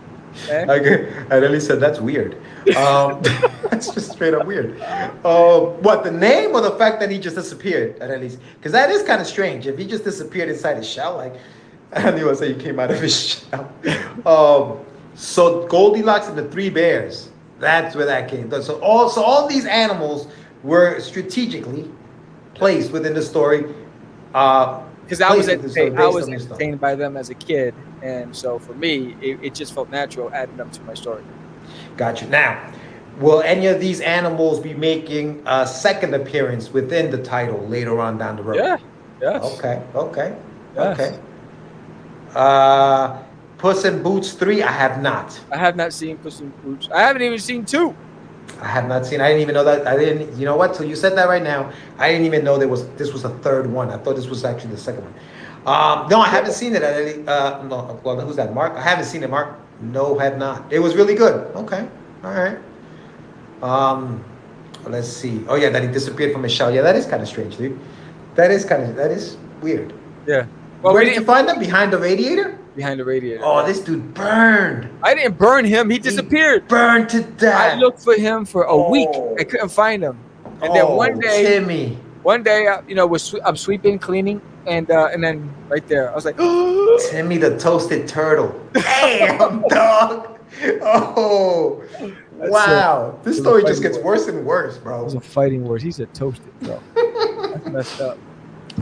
[0.50, 0.70] man.
[0.70, 2.36] I, g- I really said that's weird.
[2.76, 3.22] Um,
[3.70, 4.82] that's just straight up weird.
[5.24, 8.40] Uh, what the name or the fact that he just disappeared at least?
[8.58, 9.68] Because that is kind of strange.
[9.68, 11.36] If he just disappeared inside his shell, like
[11.94, 13.72] I knew I say he came out of his shell.
[14.26, 14.80] Um,
[15.16, 17.30] so Goldilocks and the Three Bears.
[17.60, 18.50] That's where that came.
[18.62, 20.28] So all so all these animals
[20.64, 21.90] were strategically
[22.56, 23.66] placed within the story.
[24.34, 28.58] Uh, Because I was entertained, I was entertained by them as a kid, and so
[28.60, 31.24] for me, it, it just felt natural adding them to my story.
[31.98, 32.28] Gotcha.
[32.28, 32.72] Now,
[33.20, 38.18] will any of these animals be making a second appearance within the title later on
[38.18, 38.58] down the road?
[38.58, 38.78] Yeah.
[39.22, 39.44] Yes.
[39.44, 39.82] Okay.
[39.96, 40.36] Okay.
[40.76, 41.00] Yes.
[41.00, 41.20] Okay.
[42.36, 43.23] Uh,
[43.64, 44.62] Puss in Boots three.
[44.62, 45.40] I have not.
[45.50, 46.90] I have not seen Puss in Boots.
[46.94, 47.96] I haven't even seen two.
[48.60, 49.22] I have not seen.
[49.22, 49.88] I didn't even know that.
[49.88, 50.38] I didn't.
[50.38, 50.76] You know what?
[50.76, 51.72] So you said that right now.
[51.98, 52.90] I didn't even know there was.
[52.98, 53.90] This was a third one.
[53.90, 55.14] I thought this was actually the second one.
[55.66, 56.84] Um, no, I haven't seen it.
[56.84, 58.02] I uh, no.
[58.04, 58.54] Well, who's that?
[58.54, 58.74] Mark.
[58.74, 59.30] I haven't seen it.
[59.30, 59.58] Mark.
[59.80, 60.68] No, have not.
[60.70, 61.56] It was really good.
[61.56, 61.88] Okay.
[62.26, 62.58] All right.
[63.62, 64.26] Um,
[64.88, 65.46] let's see.
[65.48, 66.70] Oh yeah, that he disappeared from his shell.
[66.70, 67.80] Yeah, that is kind of strange, dude.
[68.36, 68.98] That is kind of.
[68.98, 69.94] That is weird.
[70.28, 70.48] Yeah.
[70.82, 71.60] Well, Where we did you find them?
[71.60, 72.60] Behind the radiator?
[72.76, 73.42] Behind the radiator.
[73.46, 74.90] Oh, this dude burned.
[75.04, 75.90] I didn't burn him.
[75.90, 76.68] He disappeared.
[76.68, 77.74] Burned to death.
[77.74, 79.10] I looked for him for a week.
[79.14, 79.36] Oh.
[79.40, 80.18] I couldn't find him.
[80.62, 81.98] And then one Oh, day, Timmy.
[82.24, 86.12] one day, uh, you know, was I'm sweeping, cleaning, and uh, and then right there,
[86.12, 86.38] I was like,
[87.12, 88.54] Timmy the toasted turtle.
[88.74, 90.40] Damn, dog.
[90.82, 91.84] Oh,
[92.40, 93.20] That's wow.
[93.24, 94.06] This It a story just gets word.
[94.06, 95.04] worse and worse, It bro.
[95.04, 95.82] was a fighting word.
[95.82, 96.80] He's a toasted, bro.
[96.96, 98.18] That's messed up.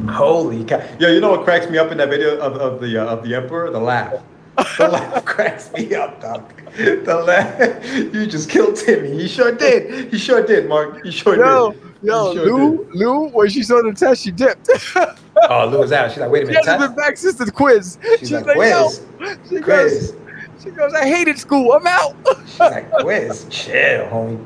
[0.10, 0.82] Holy cow.
[1.00, 3.24] Yo, you know what cracks me up in that video of, of the uh, of
[3.24, 3.70] the emperor?
[3.72, 4.14] The laugh.
[4.78, 6.50] The laugh cracks me up, dog.
[6.78, 7.86] The laugh.
[8.14, 9.12] You just killed Timmy.
[9.14, 10.12] He sure did.
[10.12, 11.04] He sure did, Mark.
[11.04, 11.82] He sure Yo, did.
[12.04, 14.70] yo, sure Lou, Lou, when she saw the test, she dipped.
[15.50, 16.12] Oh, Lou was out.
[16.12, 16.64] She's like, wait a minute.
[16.64, 17.98] She hasn't been back since the quiz.
[18.20, 19.02] She's like, quiz.
[19.20, 19.36] yo.
[19.50, 20.16] She goes, Quiz.
[20.64, 21.74] she goes, I hated school.
[21.74, 22.16] I'm out.
[22.46, 23.46] She's like, quiz.
[23.50, 24.46] Chill, homie.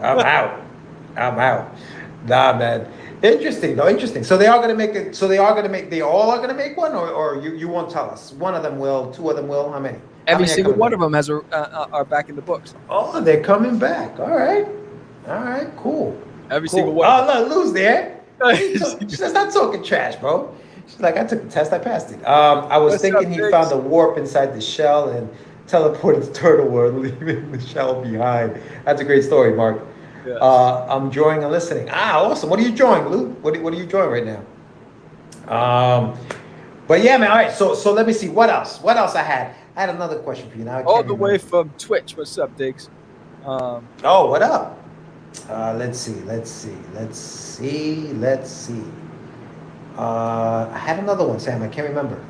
[0.00, 0.60] I'm out.
[1.16, 1.74] I'm out.
[2.26, 2.90] Nah, man.
[3.22, 3.88] Interesting though.
[3.88, 4.24] Interesting.
[4.24, 5.14] So they are gonna make it.
[5.14, 5.90] So they are gonna make.
[5.90, 8.32] They all are gonna make one, or, or you, you won't tell us.
[8.32, 9.12] One of them will.
[9.12, 9.70] Two of them will.
[9.70, 9.98] How many?
[9.98, 10.96] How Every many single one back?
[10.96, 12.74] of them has a, uh, uh, are back in the books.
[12.90, 14.18] Oh, they're coming back.
[14.18, 14.66] All right.
[15.28, 15.70] All right.
[15.76, 16.20] Cool.
[16.50, 16.76] Every cool.
[16.78, 17.08] single one.
[17.08, 18.20] Oh, look, Lou's there.
[18.56, 20.52] She of says, "Not talking trash, bro."
[20.88, 21.72] She's like, "I took the test.
[21.72, 24.60] I passed it." Um, I was What's thinking up, he found a warp inside the
[24.60, 25.30] shell and
[25.68, 28.60] teleported the turtle world, leaving the shell behind.
[28.84, 29.80] That's a great story, Mark.
[30.26, 30.38] Yes.
[30.40, 31.88] Uh, I'm drawing and listening.
[31.90, 32.48] Ah, awesome.
[32.48, 33.28] What are you drawing, Lou?
[33.42, 34.42] What, what are you drawing right now?
[35.48, 36.16] Um,
[36.86, 37.30] but yeah, man.
[37.30, 37.52] All right.
[37.52, 38.28] So so let me see.
[38.28, 38.80] What else?
[38.80, 39.54] What else I had?
[39.76, 40.64] I had another question for you.
[40.64, 42.16] Now All the way from Twitch.
[42.16, 42.88] What's up, Diggs?
[43.44, 44.78] Um, Oh, what up?
[45.48, 46.14] Uh, let's see.
[46.26, 46.76] Let's see.
[46.94, 48.12] Let's see.
[48.12, 48.84] Let's see.
[49.96, 51.62] Uh, I had another one, Sam.
[51.62, 52.22] I can't remember.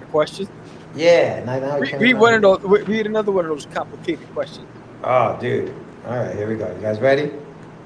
[0.00, 0.46] a question.
[0.94, 1.42] Yeah.
[1.44, 2.86] Now, now Read, can't read one of those.
[2.86, 4.66] Read another one of those complicated questions.
[5.02, 5.74] Oh, dude.
[6.06, 6.34] All right.
[6.34, 6.72] Here we go.
[6.74, 7.24] You guys ready?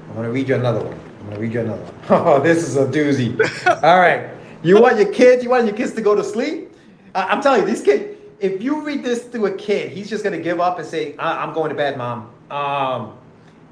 [0.09, 0.93] I'm gonna read you another one.
[1.19, 1.93] I'm gonna read you another one.
[2.09, 3.37] Oh, this is a doozy.
[3.83, 4.29] All right.
[4.63, 6.71] You want your kids, you want your kids to go to sleep?
[7.13, 10.23] I- I'm telling you, these kids, if you read this to a kid, he's just
[10.23, 12.29] gonna give up and say, I- I'm going to bed, mom.
[12.49, 13.17] Um,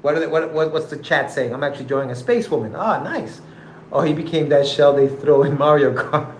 [0.02, 1.52] what, are they, what, what what's the chat saying?
[1.52, 2.74] I'm actually drawing a space woman.
[2.76, 3.40] Ah, nice.
[3.90, 6.32] Oh, he became that shell they throw in Mario Kart.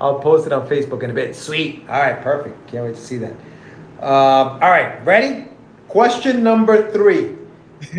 [0.00, 1.36] I'll post it on Facebook in a bit.
[1.36, 1.84] Sweet.
[1.88, 2.66] All right, perfect.
[2.68, 3.32] Can't wait to see that.
[4.00, 5.46] Um, all right, ready?
[5.94, 7.38] Question number three.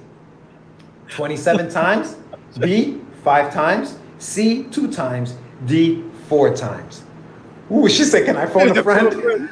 [1.10, 2.16] 27 times,
[2.60, 5.36] B, five times, C, two times,
[5.66, 7.04] D, four times.
[7.72, 9.50] Ooh, she said, Can I phone a friend?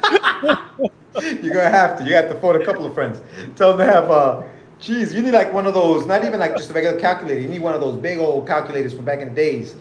[1.42, 2.04] You're gonna have to.
[2.04, 3.20] You have to phone a couple of friends.
[3.56, 4.42] Tell them to have, uh,
[4.80, 7.40] geez, you need like one of those, not even like just a regular calculator.
[7.40, 9.76] You need one of those big old calculators from back in the days,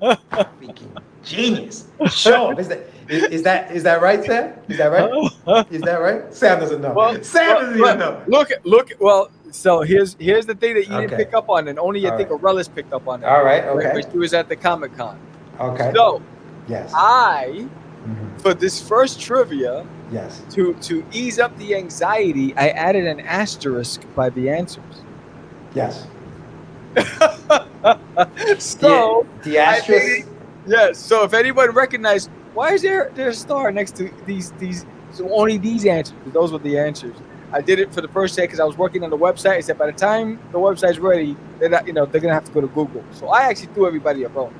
[0.01, 1.87] Freaking genius.
[2.11, 2.53] Show.
[3.09, 4.53] Is that, is, that is that right, Sam?
[4.67, 5.65] Is that right?
[5.71, 6.31] Is that right?
[6.33, 6.93] Sam doesn't know.
[6.93, 8.23] Well, Sam well, doesn't well, know.
[8.27, 8.91] Look, look.
[8.99, 12.11] Well, so here's here's the thing that you didn't pick up on, and only I
[12.11, 12.39] All think right.
[12.39, 13.25] Arelis picked up on it.
[13.25, 13.65] All right.
[13.73, 14.09] right, Okay.
[14.11, 15.19] She was at the Comic Con.
[15.59, 15.91] Okay.
[15.95, 16.21] So
[16.67, 16.91] Yes.
[16.95, 17.67] I,
[18.07, 18.41] Mhm.
[18.41, 20.43] for this first trivia, Yes.
[20.51, 25.01] to to ease up the anxiety, I added an asterisk by the answers.
[25.73, 26.05] Yes.
[28.59, 30.27] so the, the asterisk.
[30.67, 30.97] yes.
[30.99, 34.85] So if anyone recognized, why is there there a star next to these these?
[35.11, 36.17] So only these answers?
[36.27, 37.15] Those were the answers.
[37.51, 39.53] I did it for the first day because I was working on the website.
[39.53, 42.45] I said by the time the website's ready, they're not, you know they're gonna have
[42.45, 43.03] to go to Google.
[43.11, 44.53] So I actually threw everybody a bone.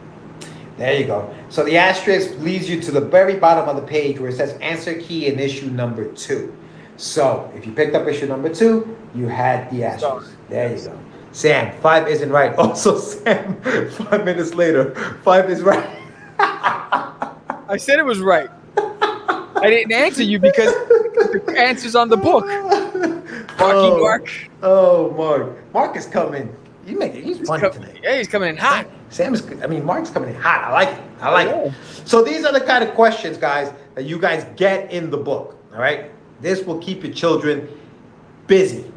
[0.78, 1.34] There you go.
[1.50, 4.58] So the asterisk leads you to the very bottom of the page where it says
[4.60, 6.56] answer key in issue number two.
[6.96, 10.32] So if you picked up issue number two, you had the asterisk.
[10.48, 11.00] There you go.
[11.32, 12.56] Sam, five isn't right.
[12.58, 13.62] Also, Sam,
[13.92, 15.98] five minutes later, five is right.
[17.70, 18.50] I said it was right.
[18.78, 22.46] I didn't answer you because the answer's on the book.
[22.48, 24.32] Marky oh, Mark.
[24.64, 25.74] Oh, Mark.
[25.74, 26.56] Mark is coming.
[26.86, 27.24] You make it.
[27.24, 28.00] He's He's funny com- today.
[28.02, 28.88] yeah, he's coming in hot.
[29.10, 29.46] Sam's.
[29.62, 30.64] I mean, Mark's coming in hot.
[30.64, 31.04] I like it.
[31.22, 31.58] I like Yeah.
[31.66, 31.74] it.
[32.06, 35.56] So these are the kind of questions, guys, that you guys get in the book.
[35.74, 36.10] All right.
[36.42, 37.68] This will keep your children
[38.48, 38.92] busy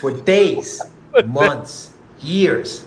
[0.00, 0.80] for days,
[1.26, 2.86] months, years.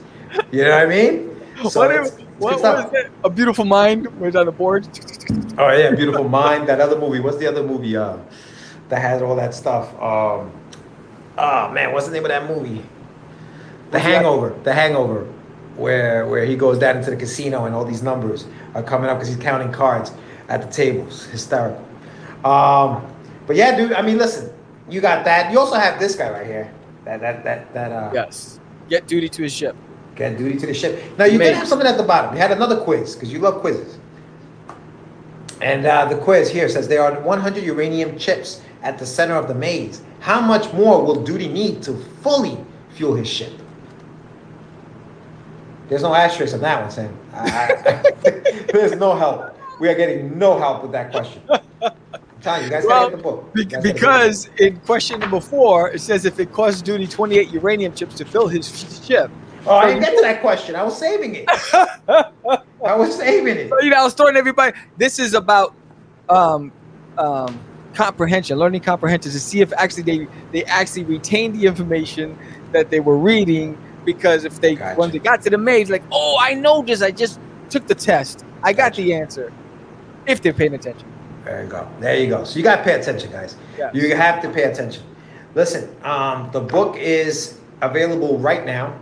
[0.51, 1.41] You know what I mean?
[1.69, 3.11] So what it's what good was it?
[3.23, 4.87] A Beautiful Mind was on the board.
[5.57, 6.67] Oh yeah, Beautiful Mind.
[6.67, 7.19] That other movie.
[7.19, 7.95] What's the other movie?
[7.97, 8.17] Uh,
[8.89, 9.89] that had all that stuff.
[10.01, 10.51] Um,
[11.37, 12.75] oh man, what's the name of that movie?
[13.91, 14.13] The What's that?
[14.13, 14.55] Hangover.
[14.63, 15.25] The Hangover,
[15.75, 19.17] where where he goes down into the casino and all these numbers are coming up
[19.17, 20.11] because he's counting cards
[20.47, 21.25] at the tables.
[21.27, 21.83] Hysterical.
[22.45, 23.05] Um,
[23.47, 23.93] but yeah, dude.
[23.93, 24.51] I mean, listen.
[24.89, 25.51] You got that.
[25.51, 26.71] You also have this guy right here.
[27.05, 27.91] That that that that.
[27.91, 28.59] Uh, Yes.
[28.89, 29.75] Get duty to his ship.
[30.19, 31.01] Get duty to the ship.
[31.17, 31.55] Now you did Amazing.
[31.55, 32.33] have something at the bottom.
[32.35, 33.97] You had another quiz because you love quizzes.
[35.61, 39.47] And uh, the quiz here says there are 100 uranium chips at the center of
[39.47, 40.01] the maze.
[40.19, 42.57] How much more will Duty need to fully
[42.91, 43.53] fuel his ship?
[45.87, 47.17] There's no asterisk on that one, Sam.
[47.33, 49.57] I- I- there's no help.
[49.79, 51.41] We are getting no help with that question.
[51.81, 51.91] I'm
[52.41, 53.53] telling you, guys Well, the book.
[53.53, 56.51] Be- You guys gotta get the because in question number four, it says if it
[56.51, 59.31] costs duty 28 uranium chips to fill his ship.
[59.69, 60.75] Oh, I didn't get to that question.
[60.75, 61.45] I was saving it.
[61.63, 63.69] I was saving it.
[63.69, 64.75] So, you know, I was throwing everybody.
[64.97, 65.75] This is about
[66.27, 66.71] um,
[67.19, 67.59] um,
[67.93, 72.35] comprehension, learning comprehension to see if actually they they actually retain the information
[72.71, 74.99] that they were reading because if they Gotcha.
[74.99, 77.03] when they got to the maze, like, oh, I know this.
[77.03, 77.39] I just
[77.69, 78.43] took the test.
[78.63, 79.53] I got the answer.
[80.25, 81.07] If they're paying attention.
[81.45, 81.87] There you go.
[81.99, 82.43] There you go.
[82.43, 83.55] So you got to pay attention, guys.
[83.77, 83.91] Yeah.
[83.93, 85.03] You have to pay attention.
[85.53, 88.99] Listen, um, the book is available right now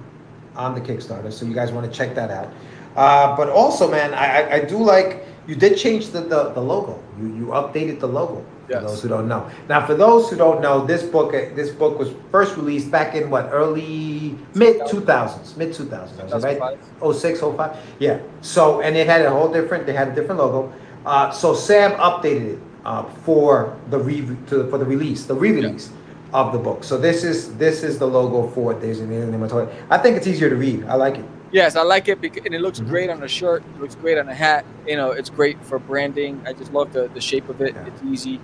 [0.57, 2.51] on the Kickstarter, so you guys want to check that out.
[2.95, 6.61] Uh, but also, man, I, I, I do like you did change the, the, the
[6.61, 7.01] logo.
[7.19, 8.45] You you updated the logo.
[8.69, 8.81] Yes.
[8.81, 9.49] For those who don't know.
[9.69, 13.15] Now, for those who don't know, this book uh, this book was first released back
[13.15, 16.59] in what early mid two thousands, mid two thousands, right?
[16.99, 17.15] 2005.
[17.15, 17.77] 06, 05.
[17.99, 18.19] Yeah.
[18.41, 20.73] So, and it had a whole different, they had a different logo.
[21.05, 25.91] Uh, so Sam updated it uh, for the re- to, for the release, the re-release
[26.33, 26.83] of the book.
[26.83, 29.73] So this is this is the logo for Days in the Nematoid.
[29.89, 30.83] I think it's easier to read.
[30.85, 31.25] I like it.
[31.51, 32.89] Yes, I like it because and it looks Mhm.
[32.89, 33.63] great on a shirt.
[33.75, 34.65] It looks great on a hat.
[34.85, 36.41] You know, it's great for branding.
[36.45, 37.73] I just love the, the shape of it.
[37.73, 37.85] Yeah.
[37.87, 38.39] It's easy.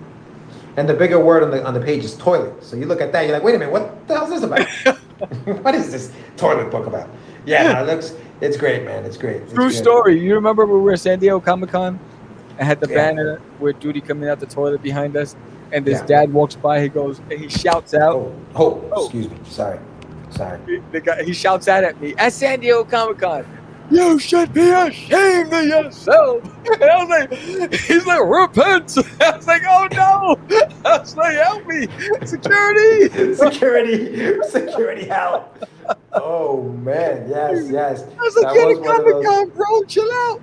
[0.77, 2.63] And the bigger word on the on the page is toilet.
[2.63, 4.43] So you look at that, you're like, wait a minute, what the hell is this
[4.43, 4.67] about?
[5.63, 7.09] what is this toilet book about?
[7.45, 9.05] Yeah, no, it looks it's great, man.
[9.05, 9.37] It's great.
[9.43, 9.75] It's True good.
[9.75, 10.19] story.
[10.19, 11.99] You remember when we were at San Diego Comic Con?
[12.59, 12.95] I had the Yeah.
[12.95, 15.35] banner with Duty coming out the toilet behind us,
[15.73, 16.05] and this Yeah.
[16.05, 16.81] dad walks by.
[16.81, 18.15] He goes and he shouts out.
[18.15, 19.03] Oh, oh, Oh.
[19.05, 19.37] excuse me.
[19.45, 19.79] Sorry.
[20.29, 20.59] Sorry.
[20.91, 23.45] The guy he shouts out at me at San Diego Comic Con.
[23.91, 26.41] You should be ashamed of yourself.
[26.73, 27.33] And I was like,
[27.73, 28.97] he's like, repent.
[29.21, 30.39] I was like, oh no.
[30.85, 31.87] I was like, help me,
[32.25, 33.35] security.
[33.35, 35.65] security, security help.
[36.13, 38.03] Oh man, yes, yes.
[38.03, 39.83] I was like, That get was a one Comic Con, bro.
[39.83, 40.41] Chill out.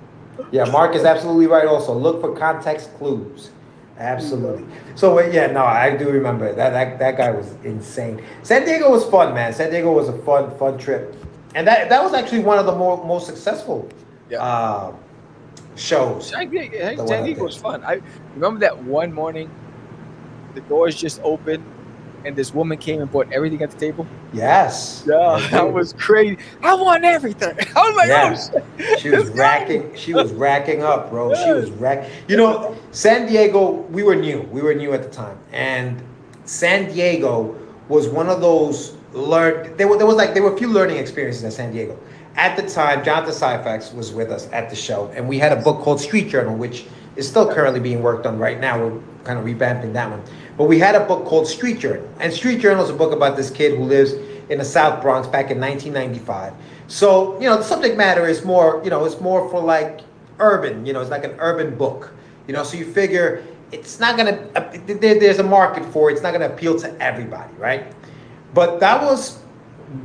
[0.51, 1.65] Yeah, Mark is absolutely right.
[1.67, 3.49] Also, look for context clues.
[3.97, 4.65] Absolutely.
[4.95, 6.71] So yeah, no, I do remember that.
[6.71, 8.23] That that guy was insane.
[8.43, 9.53] San Diego was fun, man.
[9.53, 11.15] San Diego was a fun, fun trip,
[11.55, 13.87] and that that was actually one of the more most successful
[14.29, 14.41] Yeah.
[14.43, 14.93] uh,
[15.75, 16.29] shows.
[16.29, 17.83] San Diego, hey, The one San Diego was fun.
[17.83, 18.01] I
[18.33, 19.49] remember that one morning,
[20.55, 21.63] the doors just opened,
[22.25, 24.05] and this woman came and bought everything at the table.
[24.33, 25.03] Yes.
[25.07, 26.37] Yeah, Yes, that was crazy.
[26.61, 27.55] I want everything.
[27.75, 28.09] I was like,
[28.53, 28.99] oh shit.
[28.99, 29.95] She was racking.
[29.95, 31.33] She was racking up, bro.
[31.35, 32.09] She was rack.
[32.27, 33.71] You know, San Diego.
[33.91, 34.41] We were new.
[34.51, 36.01] We were new at the time, and
[36.45, 37.57] San Diego
[37.87, 39.75] was one of those learn.
[39.77, 41.97] There, were, there was like there were a few learning experiences in San Diego.
[42.35, 45.61] At the time, Jonathan Syfax was with us at the show, and we had a
[45.61, 46.85] book called Street Journal, which
[47.17, 48.79] is still currently being worked on right now.
[48.79, 50.23] We're kind of revamping that one.
[50.57, 53.37] But we had a book called Street Journal, and Street Journal is a book about
[53.37, 54.13] this kid who lives
[54.49, 56.53] in the South Bronx back in 1995.
[56.87, 60.01] So you know, the subject matter is more, you know, it's more for like
[60.39, 60.85] urban.
[60.85, 62.13] You know, it's like an urban book.
[62.47, 64.47] You know, so you figure it's not gonna.
[64.55, 66.13] Uh, there's a market for it.
[66.13, 67.93] It's not gonna appeal to everybody, right?
[68.53, 69.39] But that was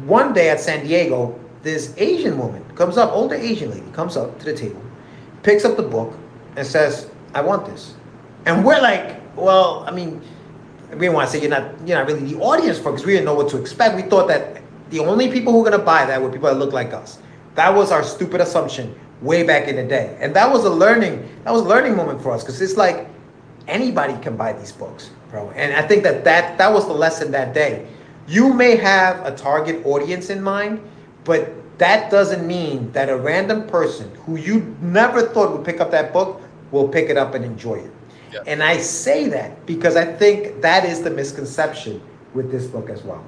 [0.05, 1.39] one day at San Diego.
[1.63, 4.81] This Asian woman comes up, older Asian lady comes up to the table,
[5.43, 6.17] picks up the book,
[6.55, 7.95] and says, "I want this."
[8.45, 10.23] And we're like, "Well, I mean."
[10.91, 13.13] We didn't want to say you're not you're not really the audience for because we
[13.13, 13.97] didn't know what to expect.
[13.97, 16.73] We thought that the only people who were gonna buy that were people that look
[16.73, 17.19] like us.
[17.55, 21.29] That was our stupid assumption way back in the day, and that was a learning
[21.45, 23.09] that was a learning moment for us because it's like
[23.67, 25.51] anybody can buy these books, bro.
[25.51, 27.87] And I think that that that was the lesson that day.
[28.29, 30.81] You may have a target audience in mind,
[31.25, 35.91] but that doesn't mean that a random person who you never thought would pick up
[35.91, 37.91] that book will pick it up and enjoy it.
[38.47, 42.03] And I say that because I think that is the misconception
[42.35, 43.25] with this book as well.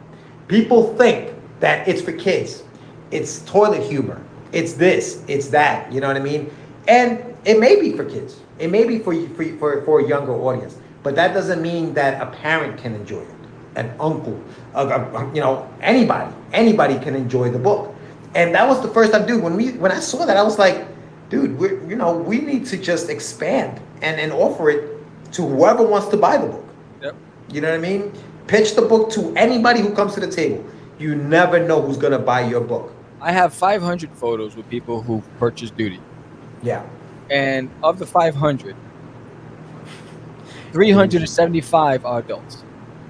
[0.49, 2.63] People think that it's for kids,
[3.11, 4.21] it's toilet humor,
[4.53, 6.51] it's this, it's that, you know what I mean?
[6.87, 10.33] And it may be for kids, it may be for, for, for, for a younger
[10.33, 13.35] audience, but that doesn't mean that a parent can enjoy it,
[13.77, 14.43] an uncle,
[14.75, 17.95] a, a- you know, anybody, anybody can enjoy the book.
[18.35, 20.59] And that was the first time, dude, when, we, when I saw that, I was
[20.59, 20.87] like,
[21.31, 24.98] dude, we're, you know, we need to just expand and, and offer it
[25.33, 26.69] to whoever wants to buy the book.
[27.03, 27.15] Yep.
[27.53, 28.13] You know what I mean?
[28.47, 30.65] Pitch the book to anybody who comes to the table.
[30.99, 32.93] You never know who's gonna buy your book.
[33.21, 36.01] I have 500 photos with people who purchased Duty,
[36.63, 36.83] Yeah.
[37.31, 38.75] and of the 500,
[40.73, 42.65] 375 are adults.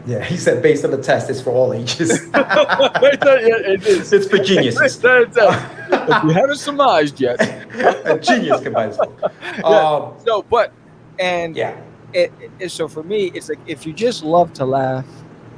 [0.07, 0.25] Yeah.
[0.25, 2.11] He said based on the test, it's for all ages.
[2.35, 4.13] it is.
[4.13, 4.99] It's for geniuses.
[5.05, 7.37] if you haven't surmised yet.
[8.07, 9.33] a genius can buy this book.
[9.43, 9.63] Yeah.
[9.65, 10.73] Um, No, but
[11.19, 11.79] and yeah.
[12.13, 15.07] It, it, so for me, it's like if you just love to laugh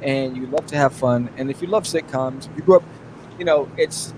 [0.01, 2.83] and you love to have fun, and if you love sitcoms, you grew up,
[3.39, 4.13] you know, it's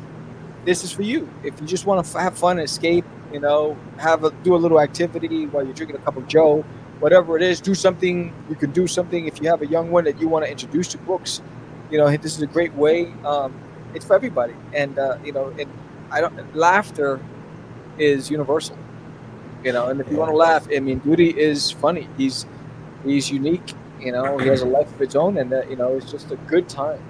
[0.66, 1.30] this is for you.
[1.44, 4.80] If you just want to have fun, escape, you know, have a do a little
[4.80, 6.64] activity while you're drinking a cup of Joe,
[7.00, 8.34] whatever it is, do something.
[8.50, 10.88] You can do something if you have a young one that you want to introduce
[10.90, 11.42] to books.
[11.92, 13.14] You know, this is a great way.
[13.26, 13.54] Um,
[13.94, 15.70] it's for everybody, and uh, you know, and
[16.12, 17.20] I don't laughter
[17.98, 18.78] is universal.
[19.64, 22.08] You know, and if you want to laugh, I mean, Duty is funny.
[22.18, 22.46] He's
[23.06, 23.74] he's unique.
[24.00, 26.32] You know, he has a life of his own, and that you know, it's just
[26.32, 27.02] a good time.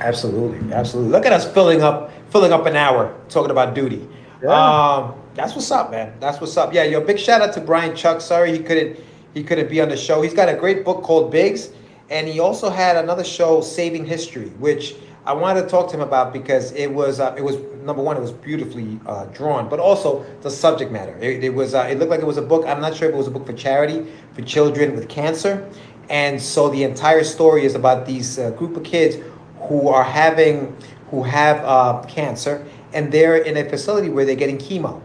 [0.00, 1.12] Absolutely, absolutely.
[1.12, 4.08] Look at us filling up, filling up an hour talking about duty.
[4.42, 4.50] Yeah.
[4.50, 6.14] Um, that's what's up, man.
[6.20, 6.72] That's what's up.
[6.72, 8.20] Yeah, yo, big shout out to Brian Chuck.
[8.20, 8.98] Sorry he couldn't
[9.34, 10.22] he couldn't be on the show.
[10.22, 11.70] He's got a great book called Biggs,
[12.10, 14.94] and he also had another show, Saving History, which
[15.24, 18.16] I wanted to talk to him about because it was uh, it was number one,
[18.16, 21.16] it was beautifully uh, drawn, but also the subject matter.
[21.20, 22.64] It, it was uh, it looked like it was a book.
[22.66, 25.68] I'm not sure if it was a book for charity for children with cancer,
[26.08, 29.16] and so the entire story is about these uh, group of kids
[29.62, 30.76] who are having
[31.10, 35.02] who have uh, cancer, and they're in a facility where they're getting chemo.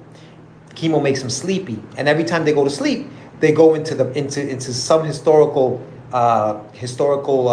[0.70, 3.10] Chemo makes them sleepy, and every time they go to sleep,
[3.40, 7.50] they go into the into into some historical uh, historical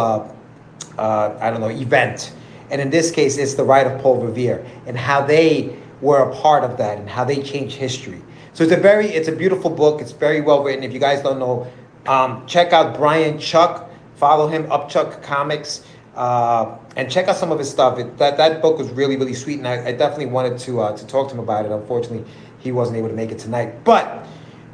[0.98, 2.32] I don't know event,
[2.70, 6.34] and in this case, it's the ride of Paul Revere and how they were a
[6.36, 8.22] part of that and how they changed history.
[8.52, 10.00] So it's a very it's a beautiful book.
[10.00, 10.82] It's very well written.
[10.82, 11.70] If you guys don't know,
[12.06, 13.88] um, check out Brian Chuck.
[14.16, 15.82] Follow him, Upchuck Comics,
[16.14, 17.98] uh, and check out some of his stuff.
[17.98, 20.96] It, that that book was really really sweet, and I, I definitely wanted to uh,
[20.96, 21.72] to talk to him about it.
[21.72, 22.24] Unfortunately,
[22.58, 24.26] he wasn't able to make it tonight, but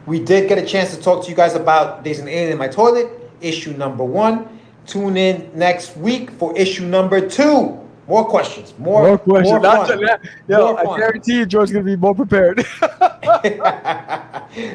[0.06, 2.58] we did get a chance to talk to you guys about There's an Alien in
[2.58, 3.08] My Toilet,
[3.40, 4.48] issue number one.
[4.86, 7.85] Tune in next week for issue number two.
[8.08, 9.50] More questions, more, More questions.
[9.50, 9.98] more fun.
[10.48, 10.98] yo, More I fun.
[11.00, 12.64] guarantee you, George's gonna be more prepared.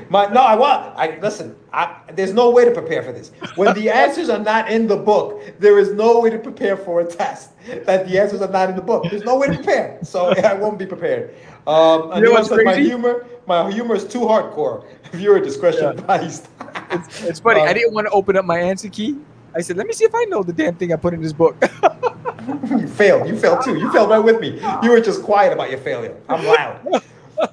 [0.09, 0.93] My no, I want.
[0.97, 1.55] I listen.
[1.73, 3.32] I, there's no way to prepare for this.
[3.55, 6.99] When the answers are not in the book, there is no way to prepare for
[7.01, 7.51] a test.
[7.86, 9.05] That the answers are not in the book.
[9.09, 9.99] There's no way to prepare.
[10.03, 11.34] So I won't be prepared.
[11.67, 12.65] Um, You know what's crazy?
[12.65, 14.86] my humor, my humor is too hardcore.
[15.13, 15.91] Viewer discretion Yeah.
[15.91, 16.47] advised.
[16.91, 17.61] it's, it's funny.
[17.61, 19.17] I Um, didn't want to open up my answer key.
[19.56, 21.34] I said, let me see if I know the damn thing I put in this
[21.34, 21.62] book.
[22.70, 23.28] You failed.
[23.28, 23.78] You failed too.
[23.78, 24.60] You failed right with me.
[24.82, 26.16] You were just quiet about your failure.
[26.28, 27.04] I'm loud.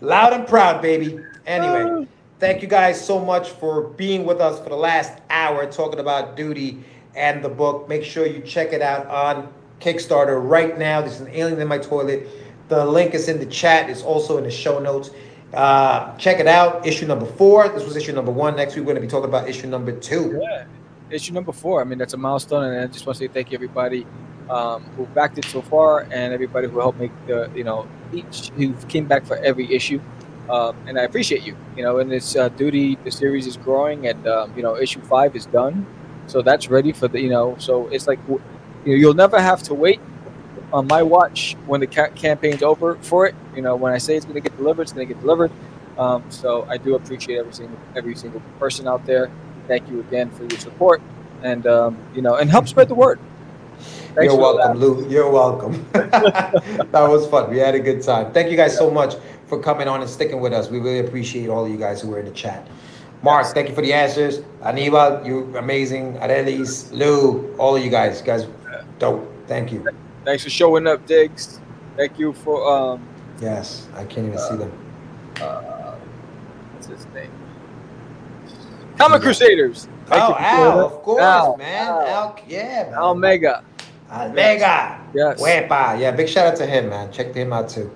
[0.01, 1.19] loud and proud, baby.
[1.47, 2.07] Anyway,
[2.39, 6.37] thank you guys so much for being with us for the last hour talking about
[6.37, 6.83] duty
[7.15, 7.89] and the book.
[7.89, 11.01] Make sure you check it out on Kickstarter right now.
[11.01, 12.27] There's an alien in my toilet.
[12.69, 13.91] The link is in the chat.
[13.91, 15.11] It's also in the show notes.
[15.55, 16.87] Uh, check it out.
[16.87, 17.69] Issue number four.
[17.69, 18.57] This was issue number one.
[18.57, 20.39] Next week we're going to be talking about issue number two.
[20.43, 20.65] Yeah.
[21.11, 21.81] Issue number four.
[21.81, 24.07] I mean, that's a milestone, and I just want to say thank you everybody
[24.51, 28.51] um, who backed it so far, and everybody who helped make the you know each
[28.57, 30.01] who came back for every issue.
[30.51, 31.57] Um, and I appreciate you.
[31.77, 35.01] You know, and this uh, duty, the series is growing, and um, you know, issue
[35.01, 35.87] five is done,
[36.27, 37.57] so that's ready for the you know.
[37.59, 38.39] So it's like you
[38.85, 40.01] know, you'll never have to wait
[40.73, 43.35] on my watch when the ca- campaign's over for it.
[43.57, 45.51] You know, when I say it's going to get delivered, it's going to get delivered.
[45.97, 49.31] Um, so I do appreciate every single every single person out there.
[49.69, 51.01] Thank you again for your support,
[51.43, 53.21] and um, you know, and help spread the word.
[53.79, 55.09] Thanks You're welcome, Lou.
[55.09, 55.87] You're welcome.
[55.93, 57.51] that was fun.
[57.51, 58.33] We had a good time.
[58.33, 59.15] Thank you guys so much
[59.47, 60.71] for coming on and sticking with us.
[60.71, 62.67] We really appreciate all of you guys who were in the chat.
[63.23, 64.41] Mark, thank you for the answers.
[64.63, 66.15] Anibal, you amazing.
[66.15, 68.21] Arelis, Lou, all of you guys.
[68.21, 68.47] You guys,
[68.99, 69.31] dope.
[69.47, 69.87] Thank you.
[70.25, 71.61] Thanks for showing up, Diggs.
[71.97, 73.07] Thank you for um,
[73.41, 74.73] Yes, I can't even see them.
[75.41, 75.95] uh,
[76.75, 77.31] what's his name?
[78.99, 79.89] Comic Crusaders.
[80.07, 81.87] Thank Oh, you for Al, showing of course, Al, man.
[81.89, 82.95] Al, Al, yeah, man.
[82.95, 83.65] Al Mega.
[84.11, 85.01] Almega.
[85.15, 85.41] Yes.
[85.41, 85.99] Wepa.
[86.01, 87.13] Yeah, big shout out to him, man.
[87.13, 87.91] Check him out too.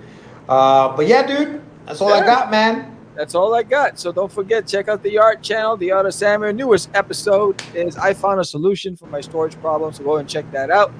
[0.47, 2.95] Uh, but yeah, dude, that's all I got, man.
[3.15, 3.99] That's all I got.
[3.99, 6.53] So don't forget, check out the art channel, the Art of Samuel.
[6.53, 9.93] Newest episode is I found a solution for my storage problem.
[9.93, 10.91] So go and check that out.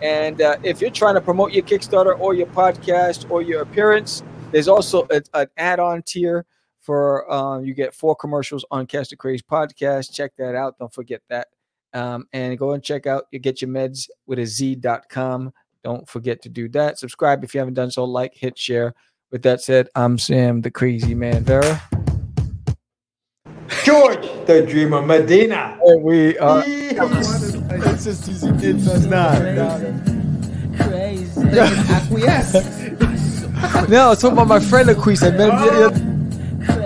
[0.00, 4.22] And uh, if you're trying to promote your Kickstarter or your podcast or your appearance,
[4.52, 6.46] there's also a, an add-on tier
[6.88, 10.10] for um, you get four commercials on Catch the Craze podcast.
[10.10, 10.78] Check that out.
[10.78, 11.48] Don't forget that.
[11.92, 15.52] Um, and go and check out you get your meds with a z.com.
[15.84, 16.98] Don't forget to do that.
[16.98, 18.04] Subscribe if you haven't done so.
[18.04, 18.94] Like, hit, share.
[19.30, 21.82] With that said, I'm Sam, the crazy man, Vera.
[23.84, 25.78] George, the Dreamer Medina.
[25.84, 26.62] And we are.
[26.62, 27.92] Yeehaw.
[27.92, 28.48] It's just easy.
[28.48, 29.42] It's not.
[30.88, 31.42] crazy
[33.90, 35.22] No, I was talking about my friend Aquise.
[35.22, 36.17] I met him.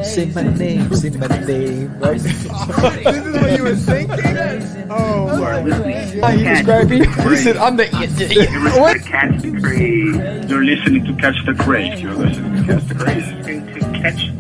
[0.05, 1.99] Say my name, say my name.
[1.99, 2.20] Right?
[2.20, 4.37] this is what you were thinking?
[4.91, 5.62] Oh, sorry.
[5.62, 5.68] He
[6.49, 7.05] was grabbing.
[7.05, 7.87] He said, I'm the.
[10.49, 12.01] You're listening to Catch the Craze.
[12.01, 13.27] You're listening to Catch the Craze.
[13.27, 13.33] To
[14.01, 14.33] catch the.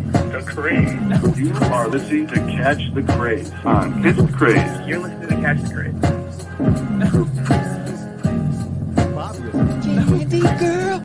[1.36, 4.80] You are listening to Catch the Craze on Catch the Craze.
[4.86, 5.94] You're listening to Catch the Craze.
[9.14, 10.40] Bobby.
[10.58, 11.04] Girl.